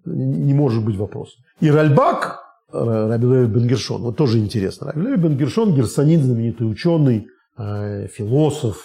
[0.06, 1.42] не может быть вопросом.
[1.60, 2.40] И Ральбак,
[2.72, 4.86] Раби Леви Бенгершон, вот тоже интересно.
[4.86, 7.26] Раби Леви Бенгершон, герсонит, знаменитый ученый,
[7.58, 8.84] э, философ,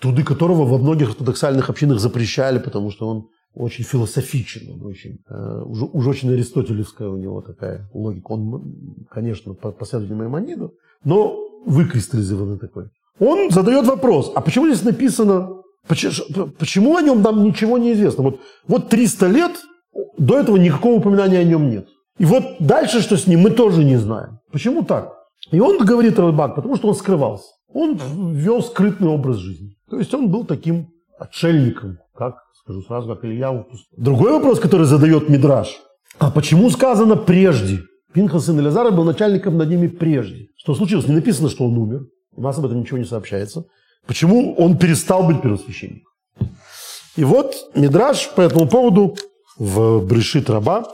[0.00, 5.62] труды которого во многих ортодоксальных общинах запрещали, потому что он очень философичен, он очень, э,
[5.64, 8.32] уже, уже очень аристотелевская у него такая логика.
[8.32, 10.70] Он, конечно, последователь Маймонида,
[11.04, 12.88] но выкристаллизованный такой.
[13.20, 18.24] Он задает вопрос, а почему здесь написано, почему, о нем нам ничего не известно?
[18.24, 19.52] Вот, вот 300 лет,
[20.18, 21.88] до этого никакого упоминания о нем нет.
[22.18, 24.38] И вот дальше, что с ним, мы тоже не знаем.
[24.52, 25.12] Почему так?
[25.50, 27.48] И он говорит Ральбак, потому что он скрывался.
[27.72, 27.98] Он
[28.32, 29.76] вел скрытный образ жизни.
[29.90, 35.28] То есть он был таким отшельником, как Скажу сразу, как Илья Другой вопрос, который задает
[35.28, 35.82] Мидраш.
[36.18, 37.80] А почему сказано прежде?
[38.14, 40.46] Пинхас сын Элязара был начальником над ними прежде.
[40.56, 41.06] Что случилось?
[41.06, 42.06] Не написано, что он умер.
[42.34, 43.66] У нас об этом ничего не сообщается.
[44.06, 46.12] Почему он перестал быть первосвященником?
[47.16, 49.16] И вот Мидраш по этому поводу
[49.56, 50.92] в Брешит Раба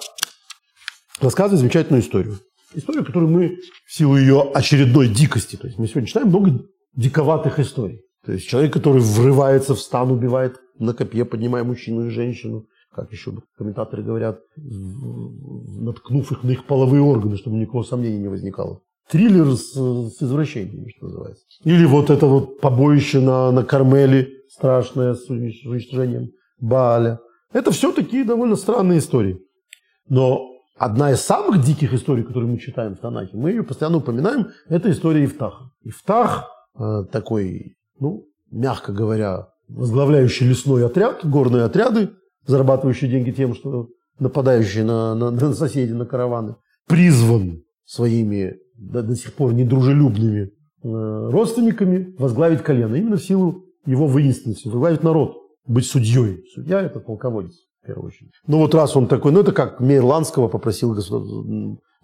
[1.21, 2.39] рассказывает замечательную историю.
[2.75, 3.57] Историю, которую мы
[3.87, 6.63] в силу ее очередной дикости, то есть мы сегодня читаем много
[6.95, 8.03] диковатых историй.
[8.25, 13.11] То есть человек, который врывается в стан, убивает на копье, поднимая мужчину и женщину, как
[13.13, 18.83] еще комментаторы говорят, наткнув их на их половые органы, чтобы никакого сомнения не возникало.
[19.11, 21.45] Триллер с, с извращениями, что называется.
[21.65, 26.31] Или вот это вот побоище на, на Кармеле, страшное, с уничтожением
[26.61, 27.19] Бааля.
[27.53, 29.41] Это все такие довольно странные истории.
[30.09, 30.47] Но
[30.77, 34.91] одна из самых диких историй, которые мы читаем в Танахе, мы ее постоянно упоминаем, это
[34.91, 35.71] история Ифтаха.
[35.83, 36.49] Ифтах
[36.79, 42.11] э, такой, ну, мягко говоря, возглавляющий лесной отряд, горные отряды,
[42.47, 43.89] зарабатывающие деньги тем, что
[44.21, 46.57] нападающие на, на, на соседей, на караваны,
[46.87, 50.49] призван своими до, до сих пор недружелюбными э,
[51.31, 52.95] родственниками возглавить колено.
[52.95, 55.37] Именно в силу его воинственности, возглавить народ,
[55.67, 56.45] быть судьей.
[56.55, 58.31] Судья– это полководец, в первую очередь.
[58.47, 60.95] Ну вот раз он такой, ну это как Мейр Ланского попросил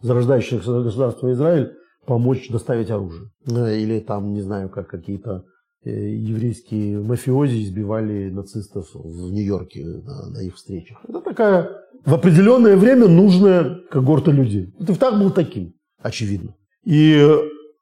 [0.03, 1.72] зарождающееся государство Израиль
[2.05, 3.30] помочь доставить оружие.
[3.49, 5.45] Э, или там, не знаю, как какие-то
[5.87, 10.99] Э, еврейские мафиози избивали нацистов в Нью-Йорке на, на их встречах.
[11.09, 11.70] Это такая
[12.05, 14.74] в определенное время нужная когорта людей.
[14.80, 16.55] Это так был таким, очевидно.
[16.85, 17.25] И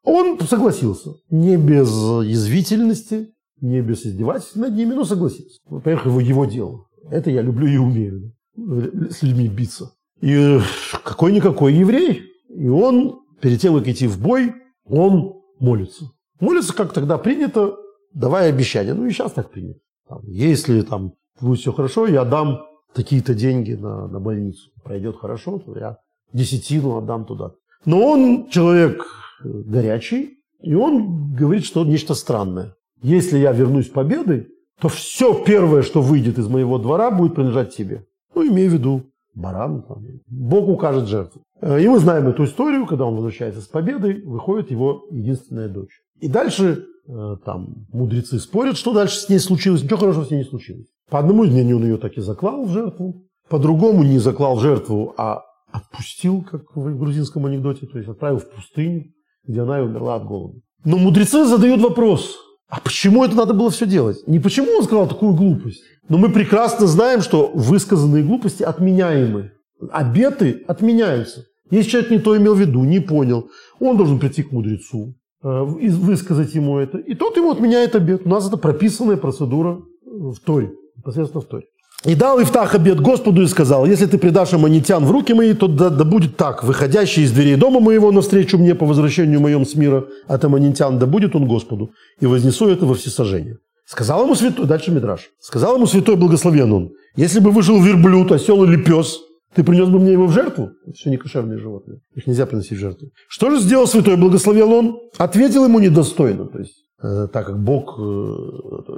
[0.03, 1.15] он согласился.
[1.29, 5.59] Не без язвительности, не без издевательств над ними, но согласился.
[5.65, 6.85] Во-первых, его, его дело.
[7.09, 8.33] Это я люблю и умею.
[8.55, 9.91] С людьми биться.
[10.21, 10.59] И
[11.03, 12.23] какой-никакой еврей.
[12.49, 14.53] И он, перед тем, как идти в бой,
[14.85, 16.11] он молится.
[16.39, 17.75] Молится, как тогда принято,
[18.13, 18.93] давай обещания.
[18.93, 19.79] Ну и сейчас так принято.
[20.07, 22.61] Там, если там будет все хорошо, я дам
[22.93, 24.71] такие-то деньги на, на больницу.
[24.83, 25.97] Пройдет хорошо, то я
[26.33, 27.53] десятину отдам туда.
[27.85, 29.05] Но он человек
[29.43, 32.75] э, горячий, и он говорит, что нечто странное.
[33.01, 34.47] Если я вернусь победой,
[34.79, 38.05] то все первое, что выйдет из моего двора, будет принадлежать тебе.
[38.33, 39.83] Ну, имею в виду баран.
[39.83, 40.03] Там.
[40.27, 41.41] Бог укажет жертву.
[41.61, 46.01] Э, и мы знаем эту историю, когда он возвращается с победой, выходит его единственная дочь.
[46.19, 49.83] И дальше Э, там мудрецы спорят, что дальше с ней случилось.
[49.83, 50.87] Ничего хорошего с ней не случилось.
[51.09, 54.61] По одному мнению он ее так и заклал в жертву, по другому не заклал в
[54.61, 55.44] жертву, а
[55.77, 59.05] отпустил, как в грузинском анекдоте, то есть отправил в пустыню,
[59.47, 60.59] где она и умерла от голода.
[60.83, 64.27] Но мудрецы задают вопрос, а почему это надо было все делать?
[64.27, 69.51] Не почему он сказал такую глупость, но мы прекрасно знаем, что высказанные глупости отменяемы.
[69.91, 71.45] Обеты отменяются.
[71.71, 73.49] Если человек не то имел в виду, не понял,
[73.79, 75.15] он должен прийти к мудрецу,
[75.45, 76.97] Э, высказать ему это.
[76.97, 78.23] И тот ему отменяет обед.
[78.25, 81.67] У нас это прописанная процедура в Торе, непосредственно в Торе.
[82.03, 85.67] «И дал Ифтах обед Господу и сказал, если ты предашь аманитян в руки мои, то
[85.67, 89.75] да, да будет так, выходящий из дверей дома моего навстречу мне по возвращению моем с
[89.75, 93.57] мира от аманитян, да будет он Господу, и вознесу это во всесожжение».
[93.87, 98.63] Сказал ему святой, дальше Мидраш, сказал ему святой благословен он, если бы вышел верблюд, осел
[98.63, 99.19] или пес,
[99.55, 100.71] ты принес бы мне его в жертву?
[100.85, 102.01] Это все не животные.
[102.13, 103.07] Их нельзя приносить в жертву.
[103.29, 104.99] Что же сделал святой, благословил он?
[105.17, 106.45] Ответил ему недостойно.
[106.45, 108.01] То есть, э, так как Бог, э,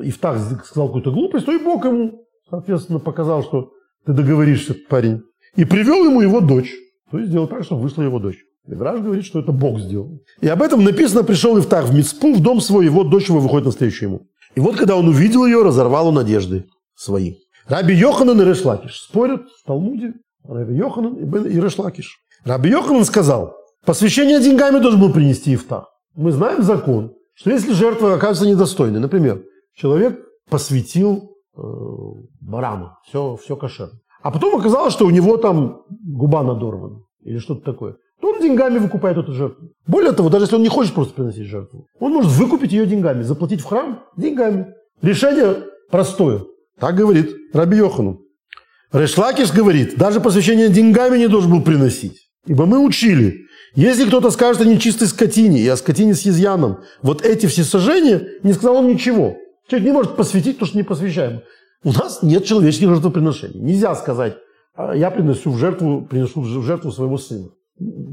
[0.04, 3.72] Ифтах сказал какую-то глупость, то и Бог ему, соответственно, показал, что
[4.06, 5.22] ты договоришься, парень.
[5.56, 6.74] И привел ему его дочь.
[7.12, 8.38] То есть сделал так, чтобы вышла его дочь.
[8.66, 10.22] Мидраж говорит, что это Бог сделал.
[10.42, 13.66] И об этом написано, пришел Ифтах в Мицпу, в дом свой, его дочь его выходит
[13.66, 14.28] навстречу ему.
[14.56, 17.36] И вот, когда он увидел ее, разорвал он одежды свои.
[17.68, 22.18] Раби Йоханан и Решлакиш спорят в Талмуде, Раби Йоханан и Бен Ирешлакиш.
[22.44, 25.86] Раби Йоханан сказал, посвящение деньгами должен был принести Ифтах.
[26.16, 29.44] Мы знаем закон, что если жертва оказывается недостойной, например,
[29.76, 30.20] человек
[30.50, 31.37] посвятил
[32.42, 34.00] барана, все, все кошерно.
[34.22, 37.96] А потом оказалось, что у него там губа надорвана или что-то такое.
[38.22, 39.70] то он деньгами выкупает эту жертву.
[39.86, 43.24] Более того, даже если он не хочет просто приносить жертву, он может выкупить ее деньгами,
[43.24, 44.74] заплатить в храм деньгами.
[45.02, 46.42] Решение простое.
[46.80, 48.22] Так говорит Раби Йохану.
[48.92, 52.30] Решлакиш говорит, даже посвящение деньгами не должен был приносить.
[52.46, 53.46] Ибо мы учили,
[53.76, 58.26] если кто-то скажет о нечистой скотине и о скотине с изъяном, вот эти все сожжения,
[58.44, 59.36] не сказал он ничего.
[59.70, 61.42] Человек не может посвятить то, что не посвящаем.
[61.84, 63.60] У нас нет человеческих жертвоприношений.
[63.60, 64.38] Нельзя сказать,
[64.76, 67.50] «А я принесу в жертву, принесу в жертву своего сына.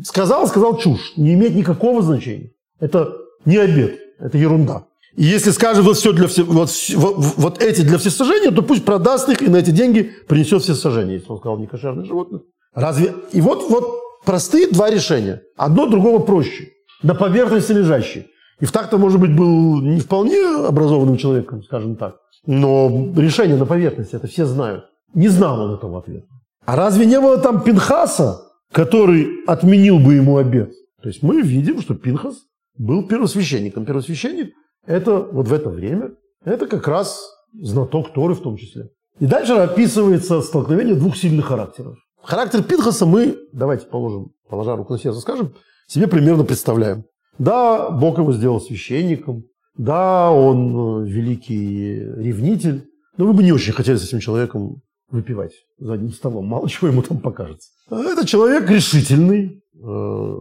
[0.02, 1.12] Сказал, сказал чушь.
[1.16, 2.50] Не имеет никакого значения.
[2.80, 4.86] Это не обед, это ерунда.
[5.16, 8.84] И если скажет вот, все для все, вот, вот, вот эти для всесожжения, то пусть
[8.84, 11.68] продаст их и на эти деньги принесет всесожжение, если он сказал не
[12.04, 12.40] животное.
[12.74, 13.14] Разве?
[13.32, 15.42] И вот, вот простые два решения.
[15.56, 16.70] Одно другого проще.
[17.02, 18.26] На поверхности лежащие.
[18.60, 22.16] И в так-то, может быть, был не вполне образованным человеком, скажем так.
[22.46, 24.84] Но решение на поверхности, это все знают.
[25.14, 26.26] Не знал он этого ответа.
[26.66, 28.40] А разве не было там Пинхаса,
[28.72, 30.72] который отменил бы ему обед?
[31.02, 32.36] То есть мы видим, что Пинхас
[32.76, 33.84] был первосвященником.
[33.84, 34.52] Первосвященник–
[34.86, 36.12] это вот в это время,
[36.44, 38.90] это как раз знаток Торы в том числе.
[39.20, 41.96] И дальше описывается столкновение двух сильных характеров.
[42.22, 45.54] Характер Пинхаса мы, давайте положим, положа руку на сердце, скажем,
[45.86, 47.04] себе примерно представляем.
[47.38, 49.44] Да, Бог его сделал священником,
[49.76, 55.52] да, он э, великий ревнитель, но вы бы не очень хотели с этим человеком выпивать
[55.78, 56.46] за одним столом.
[56.46, 57.70] Мало чего ему там покажется.
[57.90, 60.38] А это человек решительный, э,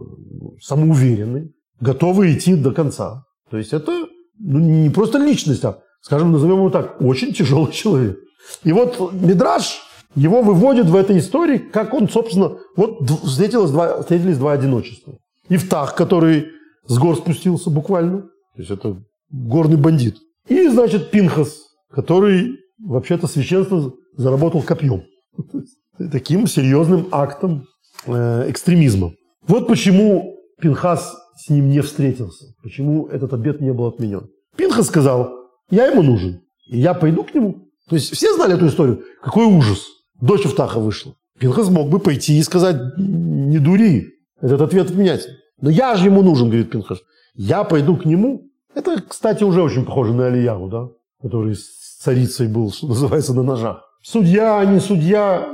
[0.60, 3.24] самоуверенный, готовый идти до конца.
[3.50, 4.06] То есть это
[4.38, 8.18] ну, не просто личность, а, скажем, назовем его так, очень тяжелый человек.
[8.62, 9.80] И вот Мидраш
[10.14, 15.18] его выводит в этой истории, как он, собственно, вот встретилось два, встретились два одиночества.
[15.48, 16.46] Ифтах, который
[16.86, 20.16] с гор спустился буквально, то есть это горный бандит.
[20.48, 25.04] И, значит, Пинхас, который вообще-то священство заработал копьем.
[26.12, 27.66] Таким серьезным актом
[28.06, 29.12] э, экстремизма.
[29.46, 32.54] Вот почему Пинхас с ним не встретился.
[32.62, 34.28] Почему этот обед не был отменен.
[34.56, 35.30] Пинхас сказал,
[35.70, 37.68] я ему нужен, и я пойду к нему.
[37.88, 39.02] То есть все знали эту историю.
[39.22, 39.86] Какой ужас.
[40.20, 41.14] Дочь Ифтаха вышла.
[41.38, 44.06] Пинхас мог бы пойти и сказать, не дури,
[44.40, 45.26] этот ответ отменять.
[45.60, 46.98] Но я же ему нужен, говорит Пинхас.
[47.34, 48.50] Я пойду к нему.
[48.74, 50.88] Это, кстати, уже очень похоже на Алиягу, да?
[51.22, 53.82] Который с царицей был, что называется, на ножах.
[54.02, 55.48] Судья, не судья,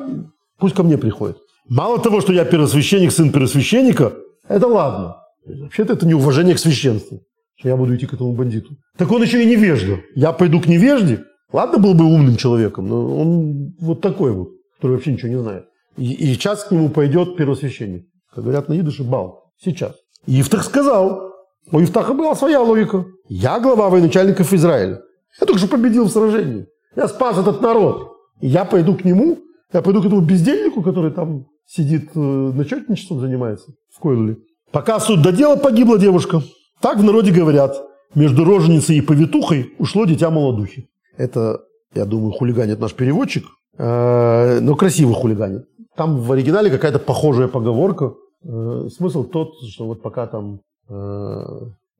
[0.59, 1.36] пусть ко мне приходит.
[1.68, 4.14] Мало того, что я первосвященник, сын первосвященника,
[4.48, 5.16] это ладно.
[5.46, 7.20] Вообще-то это неуважение к священству,
[7.57, 8.76] что я буду идти к этому бандиту.
[8.96, 10.01] Так он еще и невежда.
[10.16, 11.24] Я пойду к невежде.
[11.53, 15.64] Ладно, был бы умным человеком, но он вот такой вот, который вообще ничего не знает.
[15.96, 18.07] И, и сейчас к нему пойдет первосвященник.
[18.34, 19.39] Как говорят на идыше, бал.
[19.63, 19.95] Сейчас.
[20.27, 21.33] Ифтах сказал.
[21.71, 23.05] У Ифтаха была своя логика.
[23.29, 25.01] Я глава военачальников Израиля.
[25.41, 26.67] Я только что победил в сражении.
[26.97, 28.17] Я спас этот народ.
[28.41, 29.39] Я пойду к нему,
[29.73, 34.39] я пойду к этому бездельнику, который там сидит, э, начетничеством занимается в Койле.
[34.73, 36.43] Пока суд до дела погибла девушка.
[36.81, 37.77] Так в народе говорят.
[38.15, 40.89] Между роженицей и повитухой ушло дитя молодухи.
[41.17, 41.61] Это,
[41.95, 43.45] я думаю, хулиганит наш переводчик,
[43.79, 45.67] э, но красиво хулиганит.
[45.97, 48.15] Там в оригинале какая-то похожая поговорка.
[48.45, 50.61] Э, смысл тот, что вот пока там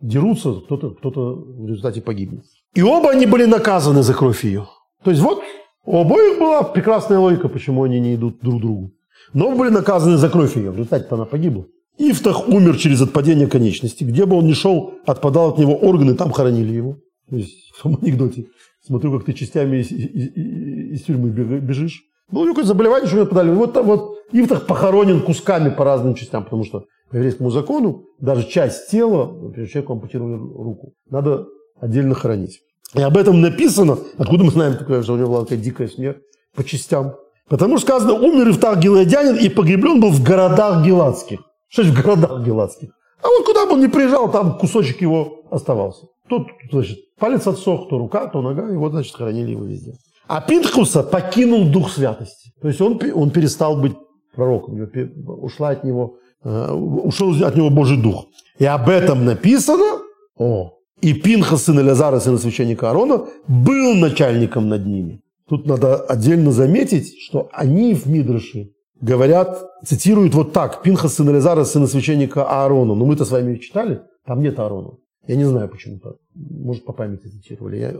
[0.01, 2.43] дерутся, кто-то кто в результате погибнет.
[2.75, 4.67] И оба они были наказаны за кровь ее.
[5.05, 5.43] То есть вот
[5.85, 8.93] у обоих была прекрасная логика, почему они не идут друг к другу.
[9.33, 10.71] Но были наказаны за кровь ее.
[10.71, 11.67] В результате она погибла.
[11.99, 14.05] Ифтах умер через отпадение конечности.
[14.05, 16.97] Где бы он ни шел, отпадал от него органы, там хоронили его.
[17.29, 18.47] То есть в том анекдоте.
[18.83, 22.03] Смотрю, как ты частями из, из, из, из тюрьмы бежишь.
[22.31, 23.51] Было какое-то заболевание, что подали.
[23.51, 28.91] Вот, вот Ифтах похоронен кусками по разным частям, потому что по еврейскому закону даже часть
[28.91, 31.47] тела, например, человеку ампутировали руку, надо
[31.81, 32.61] отдельно хоронить.
[32.95, 36.19] И об этом написано, откуда мы знаем, что у него была такая дикая смерть
[36.55, 37.15] по частям.
[37.49, 41.41] Потому что сказано, умер Ифтах Гиладянин и погреблен был в городах геладских.
[41.69, 42.91] Что значит в городах геладских?
[43.23, 46.07] А вот куда бы он ни приезжал, там кусочек его оставался.
[46.29, 49.95] Тут, значит, палец отсох, то рука, то нога, и вот, значит, хоронили его везде.
[50.27, 52.53] А Пинхуса покинул дух святости.
[52.63, 53.97] То есть он, он перестал быть
[54.35, 54.89] пророком,
[55.27, 58.27] ушла от него, э, ушел от него Божий дух.
[58.59, 60.03] И об этом написано,
[60.37, 65.21] о, и Пинха, сын Элязара, сын священника Аарона, был начальником над ними.
[65.49, 68.71] Тут надо отдельно заметить, что они в Мидраше
[69.01, 70.83] говорят, цитируют вот так.
[70.83, 72.95] Пинха, сын Элязара, сын священника Аарона.
[72.95, 74.93] Но мы-то с вами читали, там нет Аарона.
[75.27, 76.17] Я не знаю, почему так.
[76.35, 77.77] Может, по памяти цитировали.
[77.77, 77.99] Я э,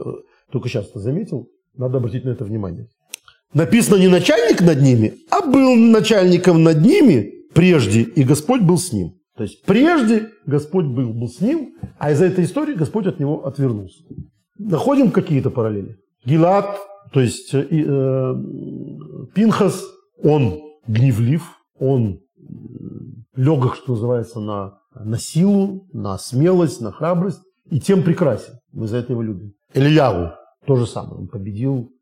[0.51, 1.47] только сейчас это заметил.
[1.75, 2.87] Надо обратить на это внимание.
[3.53, 8.93] Написано не начальник над ними, а был начальником над ними прежде, и Господь был с
[8.93, 9.13] ним.
[9.35, 13.45] То есть прежде Господь был, был с ним, а из-за этой истории Господь от него
[13.45, 14.03] отвернулся.
[14.57, 15.97] Находим какие-то параллели.
[16.25, 16.77] Гилат,
[17.11, 18.35] то есть э, э,
[19.33, 19.83] Пинхас,
[20.21, 21.43] он гневлив,
[21.79, 22.21] он
[23.35, 28.53] легок, что называется, на, на силу, на смелость, на храбрость, и тем прекрасен.
[28.71, 29.53] Мы за это его любим.
[29.73, 30.31] Ильяву
[30.65, 31.21] то же самое.
[31.21, 32.00] Он победил, э,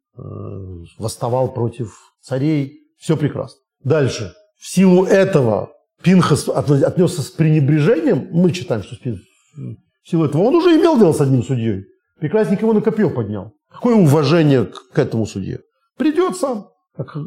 [0.97, 2.79] восставал против царей.
[2.97, 3.59] Все прекрасно.
[3.83, 4.33] Дальше.
[4.57, 5.71] В силу этого
[6.03, 8.27] Пинхас отнесся с пренебрежением.
[8.31, 11.85] Мы читаем, что в силу этого он уже имел дело с одним судьей.
[12.19, 13.53] Прекрасник его на копье поднял.
[13.71, 15.61] Какое уважение к, этому судье?
[15.97, 16.69] Придет сам.
[16.95, 17.19] Как, э,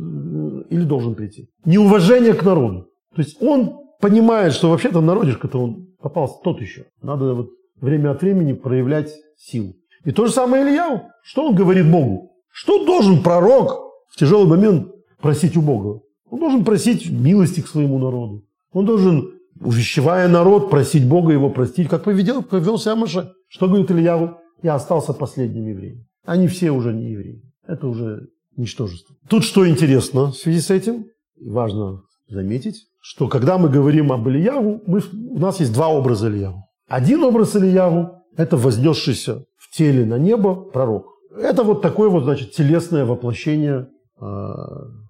[0.71, 1.49] или должен прийти.
[1.65, 2.89] Неуважение к народу.
[3.15, 6.87] То есть он понимает, что вообще-то народишко-то он попался тот еще.
[7.01, 9.75] Надо вот время от времени проявлять силу.
[10.05, 11.03] И то же самое Ильяу.
[11.23, 12.32] Что он говорит Богу?
[12.53, 16.03] Что должен пророк в тяжелый момент просить у Бога?
[16.31, 18.45] Он должен просить милости к своему народу.
[18.73, 23.33] Он должен, увещевая народ, просить Бога его простить, как поведел, повел себя Маше.
[23.49, 24.37] Что говорит Ильяу?
[24.63, 26.07] Я остался последним евреем.
[26.25, 27.43] Они все уже не евреи.
[27.67, 29.17] Это уже ничтожество.
[29.29, 31.07] Тут что интересно в связи с этим,
[31.41, 36.65] важно заметить, что когда мы говорим об Ильяву, мы, у нас есть два образа Ильяву.
[36.89, 41.12] Один образ Ильяву– это вознесшийся в теле на небо пророк.
[41.37, 43.89] Это вот такое вот, значит, телесное воплощение
[44.21, 44.27] э,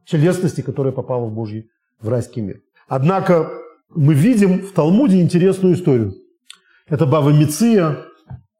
[0.06, 1.70] телесности, которая попала в Божий,
[2.00, 2.60] в райский мир.
[2.88, 3.50] Однако
[3.90, 6.14] мы видим в Талмуде интересную историю.
[6.88, 7.98] Это Бава Миция,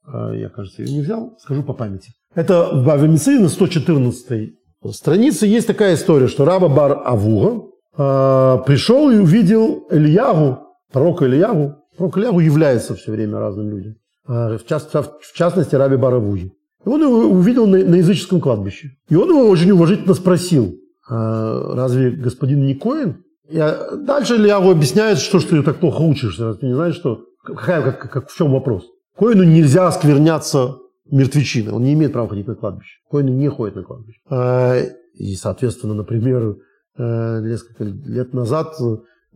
[0.07, 2.13] э, я, кажется, ее не взял, скажу по памяти.
[2.35, 4.55] Это Бава Миция на 114
[4.91, 10.59] странице есть такая история, что Раба Бар Авуга э, пришел и увидел Ильягу,
[10.93, 11.77] пророка Ильягу.
[11.97, 13.95] Пророк Ильягу является все время разным людям.
[14.27, 16.53] Э, в, част, в частности, Раби Бар Авуги.
[16.85, 18.97] И он его увидел на, на языческом кладбище.
[19.09, 20.75] И он его очень уважительно спросил,
[21.09, 23.25] а разве господин не Коин?
[23.49, 26.55] И а, дальше Ильягу объясняет, что, что ты так плохо учишься.
[26.55, 28.85] Ты не знаешь, что, какая, как, как, в чем вопрос?
[29.17, 30.79] Коину нельзя оскверняться
[31.11, 31.73] мертвечиной.
[31.73, 32.99] Он не имеет права ходить на кладбище.
[33.11, 34.21] Коины не ходят на кладбище.
[34.31, 34.81] А,
[35.15, 36.57] и, соответственно, например,
[36.97, 38.75] э, несколько лет назад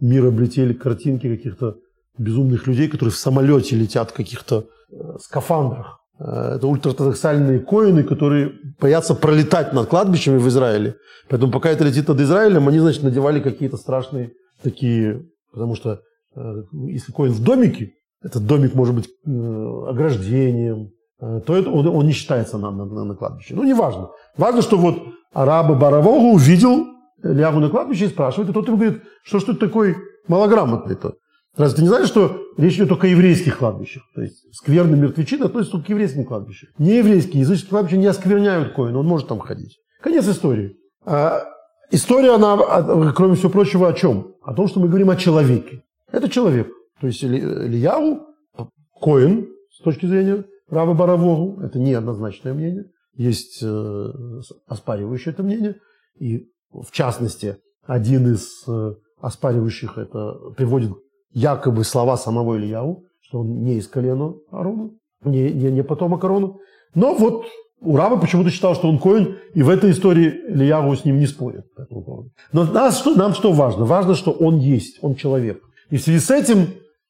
[0.00, 1.76] мир облетели картинки каких-то
[2.16, 6.00] безумных людей, которые в самолете летят в каких-то э, скафандрах.
[6.18, 10.96] Э, это ультраортодоксальные коины, которые боятся пролетать над кладбищами в Израиле.
[11.28, 15.22] Поэтому пока это летит над Израилем, они, значит, надевали какие-то страшные такие...
[15.52, 16.00] Потому что
[16.36, 16.40] э,
[16.88, 17.92] если коин в домике,
[18.22, 23.54] этот домик может быть ограждением, то это, он, он не считается на, на, на кладбище.
[23.54, 24.10] Ну, неважно.
[24.36, 24.98] Важно, что вот
[25.32, 26.86] арабы Баравогу увидел
[27.22, 29.96] Лягу на кладбище и спрашивает, и тот ему говорит, что ж ты такой
[30.28, 31.14] малограмотный-то?
[31.56, 34.02] Разве ты не знаешь, что речь идет только о еврейских кладбищах?
[34.14, 36.68] То есть скверные мертвечины относятся только к еврейским кладбищам.
[36.78, 39.78] Не еврейские, языческие кладбища не оскверняют коина, он может там ходить.
[40.02, 40.76] Конец истории.
[41.04, 41.44] А
[41.90, 44.34] история, она, а, кроме всего прочего, о чем?
[44.42, 45.82] О том, что мы говорим о человеке.
[46.12, 46.68] Это человек.
[47.00, 48.26] То есть Ильяву,
[49.00, 52.84] коин, с точки зрения Рава Баравогу, это неоднозначное мнение.
[53.14, 54.12] Есть э,
[54.66, 55.76] оспаривающее это мнение.
[56.18, 60.92] И в частности, один из э, оспаривающих это приводит
[61.32, 64.90] якобы слова самого Ильяу, что он не из колена Арона,
[65.24, 66.54] не, не, не потомок Арона.
[66.94, 67.44] Но вот
[67.80, 71.66] Урава почему-то считал, что он коин, и в этой истории Ильяву с ним не спорит.
[72.52, 73.84] Но нас, что, нам что важно?
[73.84, 75.62] Важно, что он есть, он человек.
[75.90, 76.68] И в связи с этим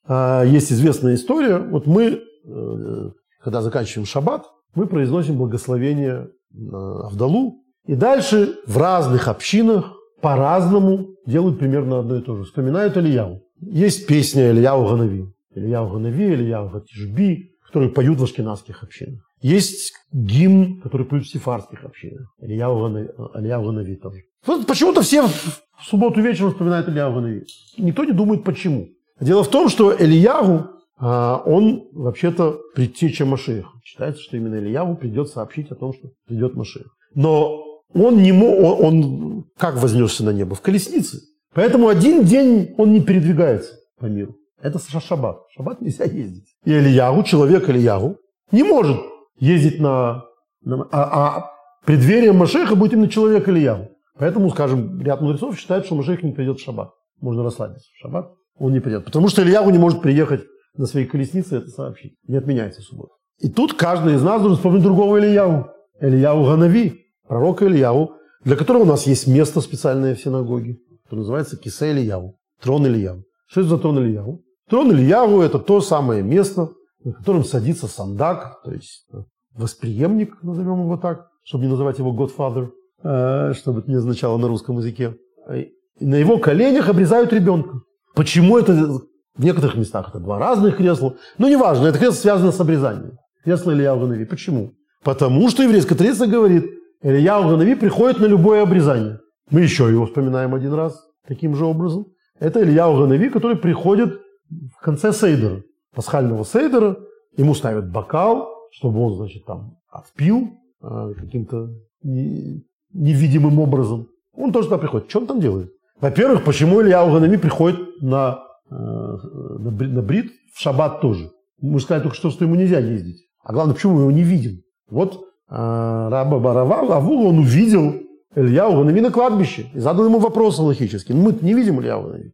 [0.09, 1.59] э, есть известная история.
[1.59, 3.11] Вот мы, э,
[3.43, 4.45] когда заканчиваем шаббат,
[4.75, 7.62] мы произносим благословение на Авдалу.
[7.87, 12.45] И дальше в разных общинах по-разному делают примерно одно и то же.
[12.45, 13.45] Вспоминают Ильяву.
[13.61, 15.26] Есть песня Ильяу Ганави.
[15.54, 19.22] Ильяу Ганави, Ильяу Гатишби, которые поют в ашкенадских общинах.
[19.40, 22.34] Есть гимн, который поют в сефарских общинах.
[22.40, 24.22] Ильяу Ганави тоже.
[24.66, 27.44] Почему-то все в субботу вечером вспоминают Ильяу Ганави.
[27.78, 28.88] Никто не думает, почему.
[29.20, 30.66] Дело в том, что Ильягу,
[30.98, 33.70] а, он вообще-то предтеча Машеха.
[33.82, 36.86] Считается, что именно Ильягу придет сообщить о том, что придет Машех.
[37.14, 37.62] Но
[37.94, 40.54] он не мог, он, он как вознесся на небо?
[40.54, 41.20] В колеснице.
[41.57, 44.36] Поэтому один день он не передвигается по миру.
[44.61, 45.38] Это шаббат.
[45.57, 46.54] Шаббат нельзя ездить.
[46.66, 48.18] И Ильягу, человек Ильягу,
[48.52, 48.98] не может
[49.38, 50.24] ездить на...
[50.62, 51.50] на а, а
[51.86, 53.88] преддверием Машеха будет именно человек Ильягу.
[54.18, 56.90] Поэтому, скажем, ряд мудрецов считает, что Машех не придет в шаббат.
[57.22, 57.88] Можно расслабиться.
[57.94, 59.07] В шаббат он не придет.
[59.07, 60.42] Потому что Ильягу не может приехать
[60.76, 62.16] на своей колеснице это сообщить.
[62.28, 63.14] Не отменяется суббота.
[63.38, 65.68] И тут каждый из нас должен вспомнить другого Ильягу.
[66.02, 68.12] Ильягу Ганави, пророка Ильягу,
[68.44, 70.76] для которого у нас есть место специальное в синагоге
[71.07, 73.22] который называется Кисе Ильяву, трон Ильяву.
[73.46, 74.42] Что это за трон Ильяву?
[74.68, 76.70] Трон Ильяву– это то самое место,
[77.04, 79.18] на котором садится сандак, то есть э,
[79.54, 82.70] восприемник, назовем его так, чтобы не называть его Godfather,
[83.04, 85.16] э, чтобы это не означало на русском языке.
[85.54, 87.80] И на его коленях обрезают ребенка.
[88.16, 91.14] Почему это в некоторых местах это два разных кресла?
[91.38, 93.18] Ну, неважно, это кресло связано с обрезанием.
[93.44, 94.24] Кресло Илья Ганави.
[94.24, 94.72] Почему?
[95.04, 96.64] Потому что еврейская традиция говорит,
[97.00, 99.20] Илья Ганави приходит на любое обрезание.
[99.51, 102.07] Мы еще его вспоминаем один раз таким же образом.
[102.38, 104.20] Это Илья Уганави, который приходит
[104.51, 105.62] в конце Сейдера,
[105.94, 106.97] пасхального Сейдера.
[107.36, 110.51] Ему ставят бокал, чтобы он, значит, там отпил
[110.82, 111.70] э, каким-то
[112.03, 114.09] невидимым образом.
[114.34, 115.09] Он тоже туда приходит.
[115.09, 115.70] Что он там делает?
[116.01, 118.40] Во-первых, почему Илья Уганави приходит на,
[118.70, 121.30] э, на, на брит в шаббат тоже?
[121.61, 123.26] Мы сказали только что, что ему нельзя ездить.
[123.42, 124.62] А главное, почему мы его не видим?
[124.90, 125.18] Вот э,
[125.49, 127.94] Раба Барава, Авула, он увидел
[128.37, 131.14] Илья Уганави на кладбище и задал ему вопрос логический.
[131.14, 132.32] «Ну, мы не видим Илья Уганави.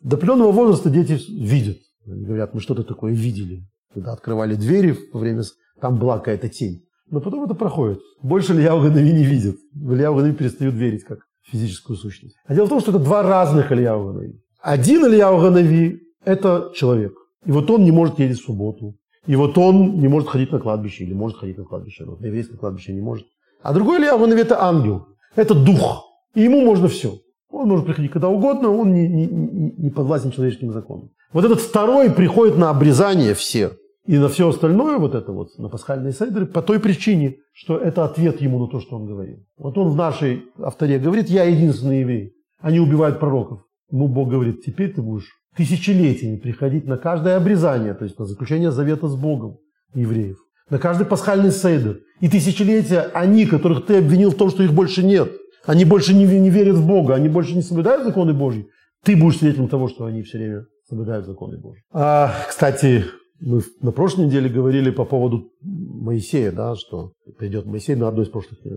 [0.00, 1.78] До определенного возраста дети видят.
[2.06, 3.64] Они говорят, мы что-то такое видели.
[3.92, 5.42] Когда открывали двери во время...
[5.80, 6.84] Там была какая-то тень.
[7.10, 8.00] Но потом это проходит.
[8.22, 9.56] Больше Илья Уганави не видит.
[9.74, 12.36] Илья Уганави перестают верить как физическую сущность.
[12.46, 14.40] А дело в том, что это два разных Илья Уганави.
[14.60, 17.14] Один Илья Уганави– это человек.
[17.44, 18.94] И вот он не может ездить в субботу.
[19.26, 22.26] И вот он не может ходить на кладбище, или может ходить на кладбище, но на
[22.26, 23.26] еврейское кладбище не может.
[23.62, 25.06] А другой Илья Уганави– это ангел.
[25.34, 26.06] Это дух.
[26.34, 27.18] И ему можно все.
[27.50, 31.10] Он может приходить когда угодно, он не, не, не подвластен человеческим законам.
[31.32, 33.72] Вот этот второй приходит на обрезание все.
[34.06, 38.04] И на все остальное, вот это вот, на пасхальные седры, по той причине, что это
[38.04, 39.44] ответ ему на то, что он говорил.
[39.56, 42.32] Вот он в нашей авторе говорит, я единственный еврей.
[42.60, 43.60] Они убивают пророков.
[43.90, 48.70] Ему Бог говорит, теперь ты будешь тысячелетиями приходить на каждое обрезание, то есть на заключение
[48.70, 49.58] завета с Богом
[49.94, 50.38] евреев,
[50.70, 52.00] на каждый пасхальный сейдер.
[52.20, 55.30] И тысячелетия они, которых ты обвинил в том, что их больше нет,
[55.66, 58.66] они больше не, не верят в Бога, они больше не соблюдают законы Божьи,
[59.04, 61.82] ты будешь свидетелем того, что они все время соблюдают законы Божьи.
[61.92, 63.04] А, кстати,
[63.40, 68.28] мы на прошлой неделе говорили по поводу Моисея, да, что придет Моисей на одной из
[68.28, 68.68] прошлых э,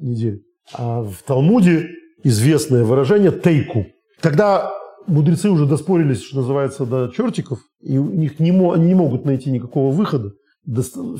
[0.00, 0.42] недель.
[0.72, 1.88] А в Талмуде
[2.22, 3.86] известное выражение «тейку».
[4.20, 4.72] Когда
[5.06, 9.50] мудрецы уже доспорились, что называется, до чертиков, и у них не, они не могут найти
[9.50, 10.32] никакого выхода,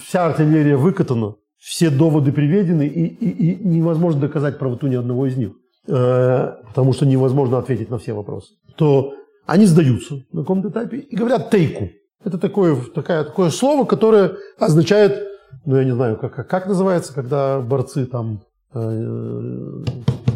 [0.03, 5.37] вся артиллерия выкатана, все доводы приведены, и, и, и невозможно доказать правоту ни одного из
[5.37, 5.53] них,
[5.89, 9.15] э, потому что невозможно ответить на все вопросы, то
[9.47, 11.89] они сдаются на каком-то этапе и говорят «тейку».
[12.25, 15.29] Это такое, такое, такое слово, которое означает,
[15.65, 18.43] ну я не знаю, как, как называется, когда борцы там
[18.75, 19.83] э,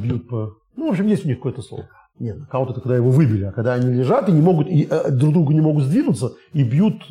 [0.00, 0.54] бьют по...
[0.76, 1.88] Ну, в общем, есть у них какое-то слово.
[2.20, 5.32] Нет, кого-то когда его выбили, а когда они лежат и не могут, и э, друг
[5.32, 7.02] другу не могут сдвинуться, и бьют,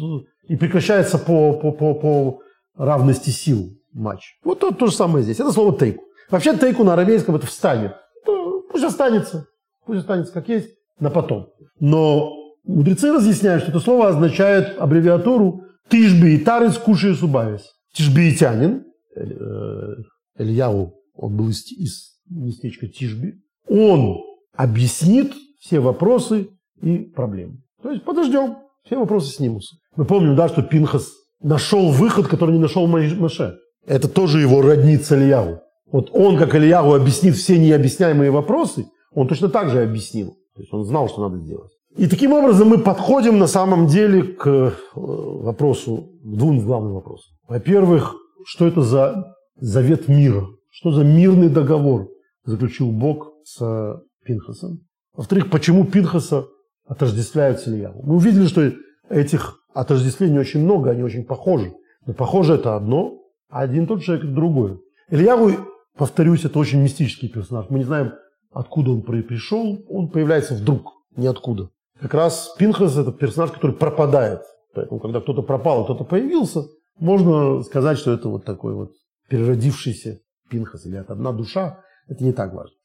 [0.49, 2.41] и прекращается по, по, по, по
[2.75, 4.37] равности сил матч.
[4.43, 5.39] Вот то, то же самое здесь.
[5.39, 6.03] Это слово тейку.
[6.29, 7.93] Вообще тейку на арамейском это встанет.
[8.25, 9.47] Пусть останется.
[9.85, 10.69] Пусть останется как есть
[10.99, 11.49] на потом.
[11.79, 12.35] Но
[12.69, 17.63] Мудрецы разъясняют, что это слово означает аббревиатуру «Тишби и тарец кушая субавис».
[17.93, 18.85] Тишбиитянин,
[19.15, 19.95] э,
[20.37, 24.17] Ильяу, он был из, из местечка Тишби, он
[24.55, 26.49] объяснит все вопросы
[26.81, 27.63] и проблемы.
[27.81, 28.57] То есть подождем,
[28.89, 29.75] все вопросы снимутся.
[29.95, 31.11] Мы помним, да, что Пинхас
[31.43, 33.59] нашел выход, который не нашел Маше.
[33.85, 35.59] Это тоже его родница Ильяу.
[35.91, 40.37] Вот он, как Ильяу, объяснит все необъясняемые вопросы, он точно так же объяснил.
[40.55, 41.71] То есть он знал, что надо сделать.
[41.97, 47.35] И таким образом мы подходим на самом деле к э, вопросу, к двум главным вопросам.
[47.47, 50.47] Во-первых, что это за завет мира?
[50.71, 52.07] Что за мирный договор
[52.43, 54.79] заключил Бог с Пинхасом?
[55.15, 56.47] Во-вторых, почему Пинхаса
[56.89, 58.01] отождествляют с Ильявом?
[58.03, 58.73] Мы увидели, что
[59.09, 61.73] этих отождествлений очень много, они очень похожи.
[62.05, 64.79] Но похоже это одно, а один тот человек это другое.
[65.09, 65.51] Ильяву,
[65.95, 67.67] повторюсь, это очень мистический персонаж.
[67.69, 68.13] Мы не знаем,
[68.51, 71.69] откуда он пришел, он появляется вдруг, ниоткуда.
[72.01, 74.41] Как раз Пинхас– это персонаж, который пропадает.
[74.73, 76.63] Поэтому, когда кто-то пропал, а кто-то появился,
[76.97, 78.91] можно сказать, что это вот такой вот
[79.29, 80.19] переродившийся
[80.49, 81.79] Пинхас или это одна душа.
[82.07, 82.75] Это не так важно.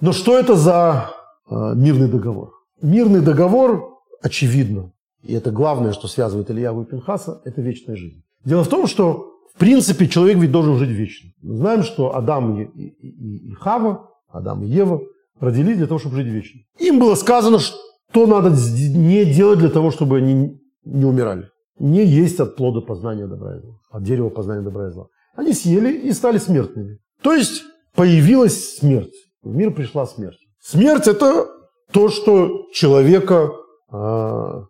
[0.00, 1.10] Но что это за
[1.48, 2.52] э, мирный договор?
[2.82, 8.22] Мирный договор, очевидно, и это главное, что связывает Ильяву и Пинхаса, это вечная жизнь.
[8.44, 11.30] Дело в том, что в принципе человек ведь должен жить вечно.
[11.42, 15.00] Мы знаем, что Адам и, и, и, и Хава, Адам и Ева
[15.38, 16.60] родились для того, чтобы жить вечно.
[16.78, 21.48] Им было сказано, что надо не делать для того, чтобы они не умирали?
[21.78, 25.06] Не есть от плода познания добра и зла, от дерева познания добра и зла.
[25.34, 26.98] Они съели и стали смертными.
[27.22, 27.62] То есть
[27.94, 29.14] появилась смерть.
[29.42, 30.38] В мир пришла смерть.
[30.60, 31.46] Смерть– это
[31.92, 33.50] то, что человека
[33.92, 34.62] э,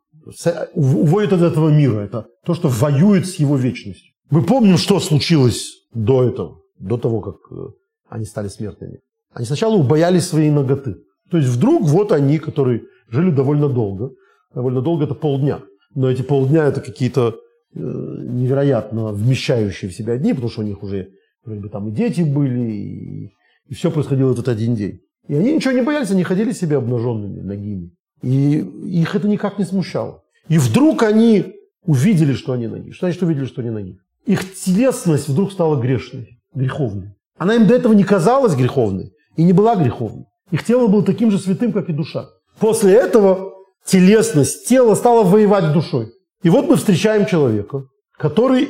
[0.75, 2.01] уводит от этого мира.
[2.01, 4.13] Это то, что воюет с его вечностью.
[4.31, 7.69] Мы помним, что случилось до этого, до того, как э,
[8.09, 9.01] они стали смертными.
[9.33, 10.97] Они сначала убоялись своей ноготы.
[11.31, 14.11] То есть вдруг вот они, которые жили довольно долго.
[14.55, 15.61] Довольно долго это полдня.
[15.95, 17.37] Но эти полдня это какие-то
[17.75, 21.11] э, невероятно вмещающие в себя дни, потому что у них уже
[21.45, 23.33] вроде бы там и дети были, и,
[23.67, 25.01] и все происходило в этот один день.
[25.29, 27.91] И они ничего не боялись, они ходили себе обнаженными, ногими.
[28.23, 30.23] И их это никак не смущало.
[30.49, 31.55] И вдруг они
[31.85, 32.91] увидели, что они ноги.
[32.91, 33.99] Что значит увидели, что они ноги?
[34.27, 37.15] Их телесность вдруг стала грешной, греховной.
[37.39, 40.27] Она им до этого не казалась греховной и не была греховной.
[40.51, 42.29] Их тело было таким же святым, как и душа.
[42.59, 43.55] После этого
[43.85, 46.13] телесность тела стала воевать душой.
[46.43, 47.85] И вот мы встречаем человека,
[48.19, 48.69] который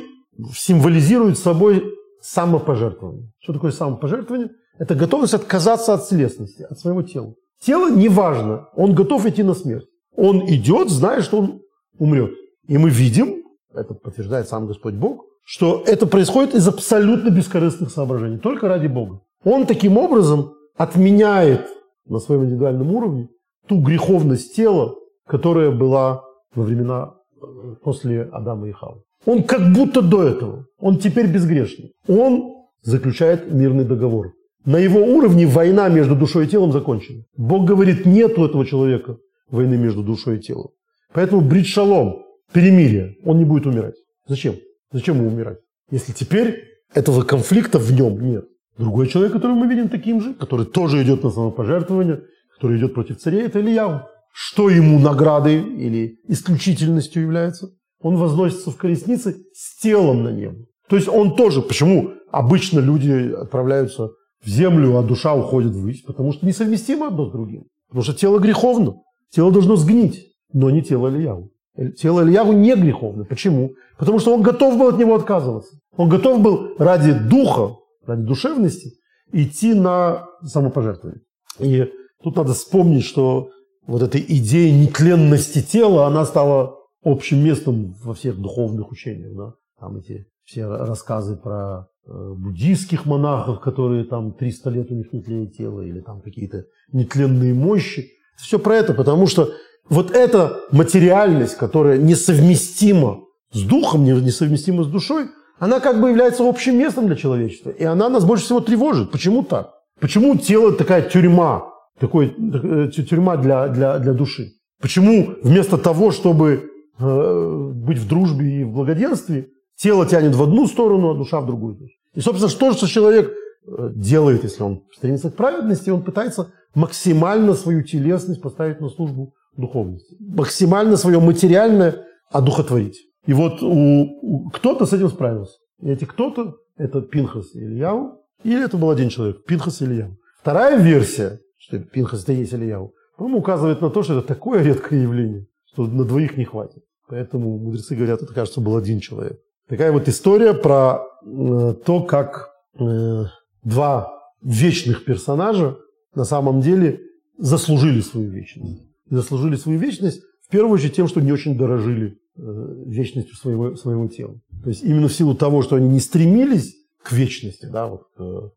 [0.53, 1.83] символизирует собой
[2.21, 3.31] самопожертвование.
[3.39, 4.49] Что такое самопожертвование?
[4.79, 7.33] Это готовность отказаться от телесности, от своего тела.
[7.59, 9.85] Тело неважно, он готов идти на смерть.
[10.15, 11.61] Он идет, зная, что он
[11.99, 12.31] умрет.
[12.67, 13.43] И мы видим,
[13.73, 19.21] это подтверждает сам Господь Бог, что это происходит из абсолютно бескорыстных соображений, только ради Бога.
[19.43, 21.67] Он таким образом отменяет
[22.05, 23.29] на своем индивидуальном уровне
[23.67, 24.95] ту греховность тела,
[25.27, 29.01] которая была во времена э, после Адама и Хавы.
[29.25, 31.93] Он как будто до этого, он теперь безгрешный.
[32.07, 34.33] Он заключает мирный договор.
[34.65, 37.23] На его уровне война между душой и телом закончена.
[37.35, 39.17] Бог говорит, нет у этого человека
[39.49, 40.69] войны между душой и телом.
[41.13, 43.95] Поэтому брит шалом, перемирие, он не будет умирать.
[44.27, 44.55] Зачем?
[44.91, 45.57] Зачем ему умирать?
[45.89, 48.45] Если теперь этого конфликта в нем нет.
[48.77, 52.21] Другой человек, которого мы видим таким же, который тоже идет на самопожертвование,
[52.53, 54.01] который идет против царей, это Ильяу.
[54.33, 57.71] Что ему наградой или исключительностью является?
[57.99, 60.65] Он возносится в колеснице с телом на небо.
[60.87, 64.11] То есть он тоже, почему обычно люди отправляются
[64.43, 66.01] в землю, а душа уходит ввысь?
[66.01, 67.65] Потому что несовместимо одно с другим.
[67.87, 68.95] Потому что тело греховно.
[69.29, 71.51] Тело должно сгнить, но не тело Ильяву.
[71.97, 73.23] Тело Ильяву не греховно.
[73.23, 73.71] Почему?
[73.97, 75.77] Потому что он готов был от него отказываться.
[75.95, 77.75] Он готов был ради духа,
[78.05, 78.93] ради душевности
[79.31, 81.21] идти на самопожертвование.
[81.59, 81.89] И
[82.23, 83.49] тут надо вспомнить, что
[83.85, 89.35] вот эта идея нетленности тела, она стала общим местом во всех духовных учениях.
[89.35, 89.53] Да?
[89.79, 95.21] Там эти все рассказы про э, буддийских монахов, которые там 300 лет у них не
[95.21, 98.09] тлеет тело, или там какие-то нетленные мощи.
[98.37, 99.51] Все про это, потому что
[99.89, 103.21] вот эта материальность, которая несовместима
[103.51, 105.27] с духом, несовместима с душой,
[105.59, 107.69] она как бы является общим местом для человечества.
[107.69, 109.11] И она нас больше всего тревожит.
[109.11, 109.73] Почему так?
[109.99, 111.67] Почему тело такая тюрьма,
[111.99, 114.53] такой, э, тюрьма для, для, для души?
[114.81, 119.49] Почему вместо того, чтобы э, быть в дружбе и в благоденствии,
[119.81, 121.77] тело тянет в одну сторону, а душа в другую.
[122.13, 127.53] И, собственно, что же человек э, делает, если он стремится к праведности, он пытается максимально
[127.53, 132.97] свою телесность поставить на службу духовности, максимально свое материальное одухотворить.
[133.25, 135.57] И вот у, у, кто-то с этим справился.
[135.81, 140.17] И эти кто-то– это Пинхас и Ильяу, или это был один человек, Пинхас и Ильяу.
[140.39, 145.01] Вторая версия, что Пинхас– это есть Ильяу, по-моему, указывает на то, что это такое редкое
[145.01, 146.83] явление, что на двоих не хватит.
[147.07, 149.39] Поэтому мудрецы говорят, это, кажется, был один человек.
[149.71, 153.23] Такая вот история про э, то, как э,
[153.63, 155.77] два вечных персонажа
[156.13, 156.99] на самом деле
[157.39, 158.83] заслужили свою вечность.
[159.09, 164.07] Заслужили свою вечность в первую очередь тем, что не очень дорожили Э, вечностью своего, своего
[164.07, 164.39] тела.
[164.63, 168.49] То есть именно в силу того, что они не стремились к вечности, да, вот, э,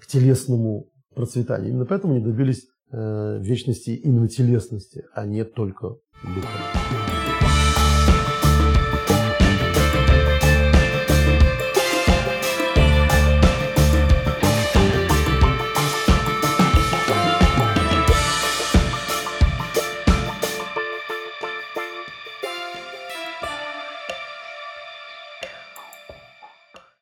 [0.00, 7.15] к телесному процветанию, именно поэтому они добились вечности именно телесности, а не только духа.